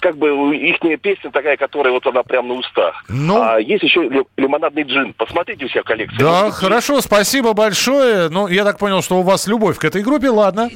как 0.00 0.16
бы 0.16 0.56
их 0.56 0.80
песня 1.00 1.30
такая, 1.30 1.56
которая 1.56 1.92
вот 1.92 2.06
она 2.06 2.22
прям 2.22 2.48
на 2.48 2.54
устах. 2.54 3.04
Ну. 3.08 3.40
А 3.40 3.58
есть 3.60 3.82
еще 3.82 4.02
ли- 4.08 4.24
лимонадный 4.36 4.82
джин. 4.82 5.14
Посмотрите 5.14 5.64
у 5.64 5.68
себя 5.68 5.82
в 5.82 5.84
коллекции. 5.84 6.18
Да, 6.18 6.44
Может 6.44 6.54
хорошо, 6.54 7.00
спасибо 7.00 7.52
большое. 7.52 8.28
Ну, 8.28 8.48
я 8.48 8.64
так 8.64 8.78
понял, 8.78 9.02
что 9.02 9.18
у 9.18 9.22
вас 9.22 9.46
любовь 9.46 9.78
к 9.78 9.84
этой 9.84 10.02
группе, 10.02 10.30
ладно. 10.30 10.68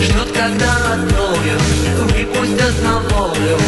Ждет, 0.00 0.32
когда 0.32 0.74
Выпустят 2.14 2.82
на 2.82 3.00
волю 3.00 3.58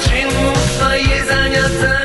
джину 0.00 0.54
своей 0.78 1.22
заняться 1.22 1.99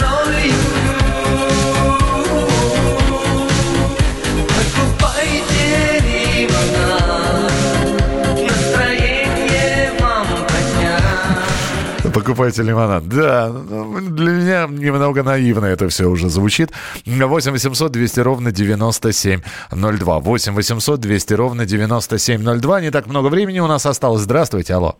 Покупайте 12.25 12.63
лимонад. 12.63 13.07
Да, 13.07 13.49
ну, 13.49 13.99
для 14.01 14.31
меня 14.31 14.67
немного 14.67 15.21
наивно 15.21 15.65
это 15.65 15.87
все 15.89 16.05
уже 16.05 16.27
звучит. 16.29 16.71
8 17.05 17.51
800 17.51 17.91
200 17.91 18.19
ровно 18.21 18.51
9702. 18.51 20.19
8 20.19 20.53
800 20.55 20.99
200 20.99 21.33
ровно 21.35 21.65
9702. 21.65 22.81
Не 22.81 22.89
так 22.91 23.05
много 23.05 23.27
времени 23.27 23.59
у 23.59 23.67
нас 23.67 23.85
осталось. 23.85 24.21
Здравствуйте, 24.21 24.73
алло. 24.73 24.95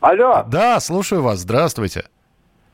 Алло, 0.00 0.44
Да, 0.48 0.78
слушаю 0.80 1.22
вас. 1.22 1.40
Здравствуйте. 1.40 2.04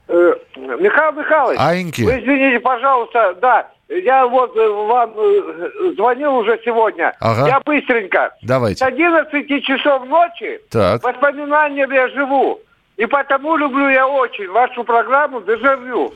э, 0.08 0.32
Михаил 0.56 1.12
Михайлович, 1.12 1.58
Аиньки. 1.60 2.02
вы 2.02 2.20
извините, 2.20 2.60
пожалуйста, 2.60 3.34
да, 3.42 3.68
я 3.88 4.26
вот 4.26 4.56
э, 4.56 4.66
вам 4.68 5.12
э, 5.16 5.92
звонил 5.96 6.34
уже 6.36 6.58
сегодня. 6.64 7.14
Ага. 7.20 7.46
Я 7.48 7.60
быстренько. 7.60 8.34
Давайте. 8.42 8.78
С 8.84 8.88
11 8.88 9.64
часов 9.64 10.06
ночи 10.08 10.60
Так. 10.70 11.02
воспоминанием 11.02 11.90
я 11.90 12.08
живу. 12.08 12.60
И 12.98 13.06
потому 13.06 13.56
люблю 13.56 13.88
я 13.88 14.06
очень 14.06 14.50
вашу 14.50 14.84
программу 14.84 15.40
«Дежавю». 15.40 16.12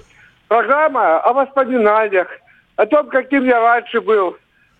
Программа 0.48 1.20
о 1.20 1.32
воспоминаниях, 1.32 2.28
о 2.76 2.84
том, 2.86 3.08
каким 3.08 3.44
я 3.44 3.60
раньше 3.60 4.00
был, 4.00 4.36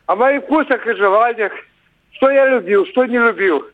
о 0.06 0.16
моих 0.16 0.42
вкусах 0.42 0.86
и 0.86 0.94
желаниях, 0.94 1.52
что 2.10 2.28
я 2.28 2.46
любил, 2.46 2.84
что 2.86 3.06
не 3.06 3.18
любил. 3.18 3.64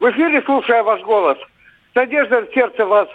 В 0.00 0.10
эфире, 0.10 0.42
слушая 0.42 0.82
ваш 0.82 1.02
голос, 1.02 1.38
с 1.92 1.94
надеждой 1.94 2.46
в 2.46 2.54
сердце 2.54 2.84
вас 2.84 3.08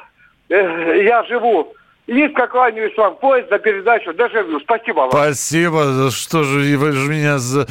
э, 0.50 1.04
я 1.06 1.24
живу. 1.24 1.74
Низко 2.08 2.48
кланяюсь 2.48 2.96
вам 2.98 3.16
поезд 3.16 3.50
за 3.50 3.58
передачу 3.58 4.14
«Дежавю». 4.14 4.60
Спасибо 4.60 5.00
вам. 5.00 5.12
Спасибо. 5.12 6.12
Что 6.12 6.44
же 6.44 6.78
вы 6.78 6.92
же 6.92 7.10
меня 7.10 7.40
за... 7.40 7.68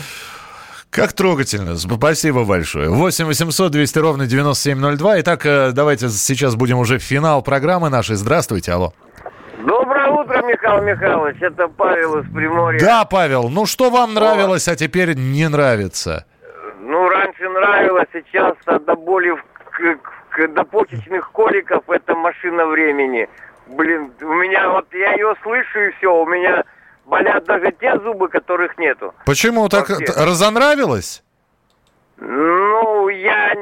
Как 0.90 1.12
трогательно. 1.12 1.76
Спасибо 1.76 2.44
большое. 2.44 2.88
8 2.90 3.24
800 3.26 3.70
200 3.70 3.98
ровно 4.00 4.26
9702. 4.26 5.20
Итак, 5.20 5.46
э, 5.46 5.70
давайте 5.72 6.08
сейчас 6.08 6.56
будем 6.56 6.78
уже 6.78 6.98
в 6.98 7.02
финал 7.02 7.42
программы 7.42 7.90
нашей. 7.90 8.16
Здравствуйте, 8.16 8.72
алло. 8.72 8.92
Доброе 9.64 10.08
утро, 10.08 10.42
Михаил 10.42 10.82
Михайлович. 10.82 11.36
Это 11.40 11.68
Павел 11.68 12.18
из 12.18 12.30
Приморья. 12.32 12.80
Да, 12.80 13.04
Павел, 13.04 13.48
ну 13.50 13.66
что 13.66 13.90
вам 13.90 14.14
нравилось, 14.14 14.66
а 14.66 14.74
теперь 14.74 15.14
не 15.14 15.48
нравится? 15.48 16.26
Ну, 16.80 17.08
раньше 17.08 17.48
нравилось, 17.48 18.08
сейчас 18.12 18.54
до 18.66 18.96
боли, 18.96 19.30
в- 19.30 20.48
до 20.54 20.64
почечных 20.64 21.30
коликов 21.30 21.84
это 21.88 22.14
машина 22.16 22.66
времени. 22.66 23.28
Блин, 23.68 24.10
у 24.22 24.34
меня 24.34 24.70
вот, 24.70 24.86
я 24.92 25.12
ее 25.12 25.34
слышу 25.42 25.78
и 25.80 25.90
все, 25.98 26.12
у 26.12 26.26
меня 26.26 26.64
болят 27.10 27.44
даже 27.44 27.72
те 27.80 27.98
зубы, 28.00 28.28
которых 28.28 28.78
нету. 28.78 29.12
Почему 29.26 29.68
так 29.68 29.90
разонравилось? 30.16 31.22
Ну, 32.18 33.08
я 33.08 33.54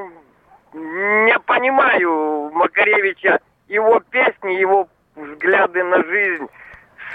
не 0.74 1.38
понимаю 1.40 2.50
Макаревича, 2.54 3.38
его 3.68 4.00
песни, 4.10 4.60
его 4.60 4.88
взгляды 5.16 5.82
на 5.84 6.02
жизнь, 6.04 6.46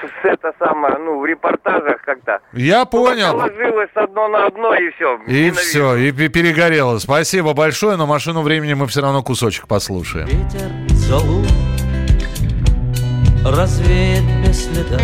с, 0.02 0.26
это 0.26 0.54
самое, 0.60 0.98
ну, 0.98 1.20
в 1.20 1.26
репортажах 1.26 2.02
как-то. 2.02 2.40
Я 2.54 2.86
понял. 2.86 3.32
Положилось 3.34 3.90
одно 3.94 4.28
на 4.28 4.48
одно 4.48 4.74
и 4.74 4.90
все. 4.92 5.18
И 5.28 5.52
все, 5.52 5.96
и 5.96 6.12
пе- 6.12 6.30
перегорело. 6.30 6.98
Спасибо 6.98 7.54
большое, 7.54 7.96
но 7.96 8.06
машину 8.08 8.42
времени 8.42 8.74
мы 8.74 8.88
все 8.88 9.02
равно 9.02 9.22
кусочек 9.24 9.68
послушаем. 9.68 10.28
Залу 10.90 11.46
развеет 13.46 14.24
без 14.46 14.66
следа 14.66 14.98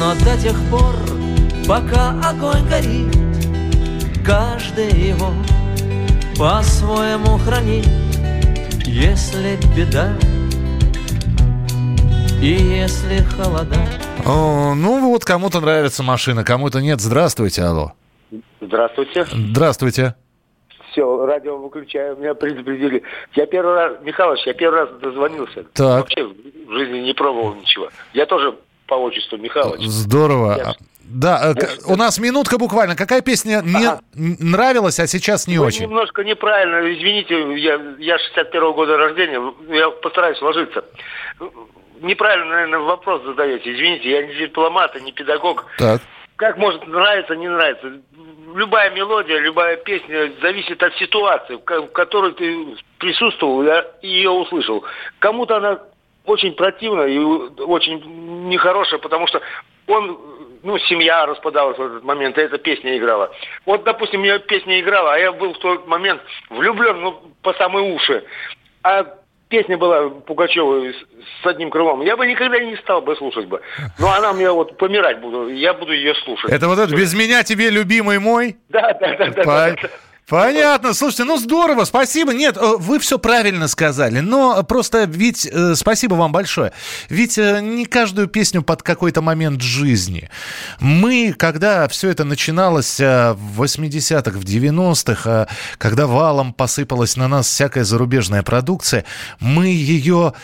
Но 0.00 0.14
до 0.14 0.34
тех 0.40 0.56
пор, 0.70 0.94
пока 1.68 2.18
огонь 2.26 2.66
горит 2.70 3.14
Каждый 4.24 4.90
его 4.90 5.28
по-своему 6.38 7.36
хранит 7.36 7.86
Если 8.86 9.58
беда 9.76 10.16
и 12.40 12.46
если 12.46 13.18
холода 13.36 13.76
О, 14.24 14.72
ну 14.74 15.10
вот 15.10 15.26
кому-то 15.26 15.60
нравится 15.60 16.02
машина, 16.02 16.42
кому-то 16.42 16.80
нет. 16.80 17.02
Здравствуйте, 17.02 17.60
алло. 17.60 17.92
Здравствуйте. 18.62 19.26
Здравствуйте. 19.30 20.14
Все, 20.90 21.26
радио 21.26 21.58
выключаю, 21.58 22.16
меня 22.16 22.32
предупредили. 22.32 23.02
Я 23.34 23.44
первый 23.44 23.74
раз, 23.74 23.98
Михалыч, 24.00 24.46
я 24.46 24.54
первый 24.54 24.80
раз 24.80 24.88
дозвонился. 25.02 25.64
Так. 25.74 26.00
Вообще 26.00 26.24
в 26.24 26.72
жизни 26.72 27.00
не 27.00 27.12
пробовал 27.12 27.54
ничего. 27.54 27.90
Я 28.14 28.24
тоже 28.24 28.56
по 28.90 28.94
отчеству 28.96 29.38
Михалыч. 29.38 29.80
Здорово. 29.86 30.56
Я- 30.58 30.74
Да, 31.04 31.52
э, 31.56 31.66
у 31.86 31.96
нас 31.96 32.18
минутка 32.18 32.58
буквально. 32.58 32.94
Какая 32.96 33.20
песня 33.20 33.62
не 33.64 33.88
нравилась, 34.40 34.98
а 35.00 35.06
сейчас 35.06 35.46
не 35.48 35.58
Вы 35.58 35.66
очень? 35.66 35.82
немножко 35.82 36.22
неправильно, 36.24 36.92
извините, 36.92 37.34
я, 37.60 37.80
я 37.98 38.18
61 38.18 38.72
года 38.72 38.96
рождения, 38.96 39.40
я 39.70 39.90
постараюсь 39.90 40.40
ложиться. 40.42 40.84
Неправильно, 42.00 42.46
наверное, 42.50 42.78
вопрос 42.80 43.22
задаете. 43.24 43.72
Извините, 43.74 44.10
я 44.10 44.26
не 44.26 44.34
дипломат, 44.34 44.96
и 44.96 45.00
не 45.02 45.12
педагог. 45.12 45.66
Так. 45.78 46.00
как 46.36 46.56
может 46.56 46.86
нравиться, 46.86 47.36
не 47.36 47.48
нравится. 47.48 47.92
Любая 48.54 48.90
мелодия, 48.90 49.38
любая 49.40 49.76
песня 49.76 50.32
зависит 50.40 50.82
от 50.82 50.94
ситуации, 50.94 51.56
в 51.56 51.64
ко- 51.64 51.82
в 51.82 51.92
которой 51.92 52.32
ты 52.32 52.66
присутствовал 52.98 53.62
и 54.02 54.08
ее 54.08 54.30
услышал. 54.30 54.82
Кому-то 55.18 55.56
она 55.58 55.78
очень 56.24 56.52
противная 56.52 57.08
и 57.08 57.18
очень 57.18 58.48
нехорошая, 58.48 59.00
потому 59.00 59.26
что 59.26 59.40
он, 59.86 60.18
ну, 60.62 60.78
семья 60.78 61.26
распадалась 61.26 61.78
в 61.78 61.82
этот 61.82 62.04
момент, 62.04 62.38
и 62.38 62.42
эта 62.42 62.58
песня 62.58 62.96
играла. 62.96 63.32
Вот, 63.66 63.84
допустим, 63.84 64.20
мне 64.20 64.38
песня 64.38 64.80
играла, 64.80 65.14
а 65.14 65.18
я 65.18 65.32
был 65.32 65.54
в 65.54 65.58
тот 65.58 65.86
момент 65.86 66.22
влюблен, 66.48 67.00
ну, 67.00 67.22
по 67.42 67.52
самые 67.54 67.92
уши. 67.94 68.24
А 68.82 69.04
песня 69.48 69.76
была 69.76 70.08
Пугачева 70.08 70.92
с, 71.42 71.46
одним 71.46 71.70
крылом. 71.70 72.02
Я 72.02 72.16
бы 72.16 72.26
никогда 72.26 72.58
не 72.60 72.76
стал 72.76 73.02
бы 73.02 73.16
слушать 73.16 73.46
бы. 73.46 73.60
Но 73.98 74.12
она 74.12 74.32
мне 74.32 74.50
вот 74.50 74.78
помирать 74.78 75.20
буду, 75.20 75.48
я 75.48 75.74
буду 75.74 75.92
ее 75.92 76.14
слушать. 76.14 76.50
Это 76.50 76.68
вот 76.68 76.78
это 76.78 76.94
«Без 76.94 77.14
меня 77.14 77.42
тебе, 77.42 77.70
любимый 77.70 78.18
мой»? 78.18 78.56
Да, 78.68 78.92
да, 78.94 79.16
да, 79.16 79.26
да. 79.26 79.44
Да, 79.44 79.70
да. 79.70 79.88
Понятно, 80.30 80.94
слушайте, 80.94 81.24
ну 81.24 81.38
здорово, 81.38 81.82
спасибо. 81.82 82.32
Нет, 82.32 82.56
э, 82.56 82.76
вы 82.78 83.00
все 83.00 83.18
правильно 83.18 83.66
сказали, 83.66 84.20
но 84.20 84.62
просто 84.62 85.02
ведь 85.02 85.44
э, 85.44 85.74
спасибо 85.74 86.14
вам 86.14 86.30
большое. 86.30 86.70
Ведь 87.08 87.36
э, 87.36 87.60
не 87.60 87.84
каждую 87.84 88.28
песню 88.28 88.62
под 88.62 88.84
какой-то 88.84 89.22
момент 89.22 89.60
жизни. 89.60 90.30
Мы, 90.78 91.34
когда 91.36 91.88
все 91.88 92.10
это 92.10 92.22
начиналось 92.22 93.00
в 93.00 93.60
80-х, 93.60 94.38
в 94.38 94.44
90-х, 94.44 95.30
э, 95.30 95.46
когда 95.78 96.06
валом 96.06 96.52
посыпалась 96.52 97.16
на 97.16 97.26
нас 97.26 97.48
всякая 97.48 97.82
зарубежная 97.82 98.44
продукция, 98.44 99.04
мы 99.40 99.66
ее 99.66 100.34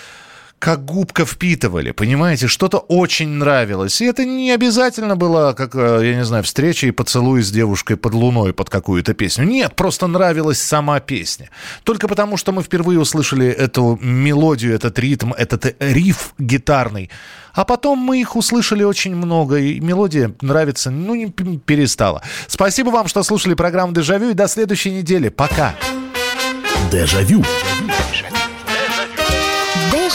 как 0.59 0.85
губка 0.85 1.27
впитывали, 1.27 1.91
понимаете, 1.91 2.47
что-то 2.49 2.79
очень 2.79 3.29
нравилось. 3.29 4.01
И 4.01 4.07
это 4.07 4.25
не 4.25 4.51
обязательно 4.51 5.15
было, 5.15 5.53
как, 5.53 5.75
э, 5.75 6.01
я 6.03 6.17
не 6.17 6.25
знаю, 6.25 6.45
встреча 6.45 6.87
и 6.87 6.91
поцелуй 6.91 7.43
с 7.43 7.51
девушкой 7.51 7.97
под 7.97 8.15
луной 8.15 8.53
под 8.53 8.71
какую-то 8.71 9.15
песню. 9.15 9.45
Нет, 9.45 9.77
просто 9.77 10.07
нравилась 10.07 10.61
сама 10.61 10.99
песня. 11.01 11.51
Только 11.85 12.09
потому, 12.09 12.37
что 12.37 12.53
мы 12.53 12.63
впервые 12.63 12.99
услышали 12.99 13.47
эту 13.47 13.99
мелодию, 14.03 14.75
этот 14.75 14.99
ритм, 14.99 15.33
этот 15.35 15.77
риф 15.79 16.33
гитарный. 16.39 17.11
А 17.53 17.65
потом 17.65 17.99
мы 17.99 18.21
их 18.21 18.37
услышали 18.37 18.83
очень 18.83 19.15
много, 19.15 19.57
и 19.57 19.81
мелодия 19.81 20.33
нравится, 20.41 20.91
ну, 20.91 21.15
не 21.15 21.29
перестала. 21.29 22.23
Спасибо 22.49 22.91
вам, 22.91 23.09
что 23.09 23.23
слушали 23.23 23.55
программу 23.55 23.93
«Дежавю», 23.93 24.31
и 24.31 24.35
до 24.35 24.49
следующей 24.49 24.91
недели. 24.91 25.29
Пока. 25.29 25.75
Дежавю. 26.91 27.43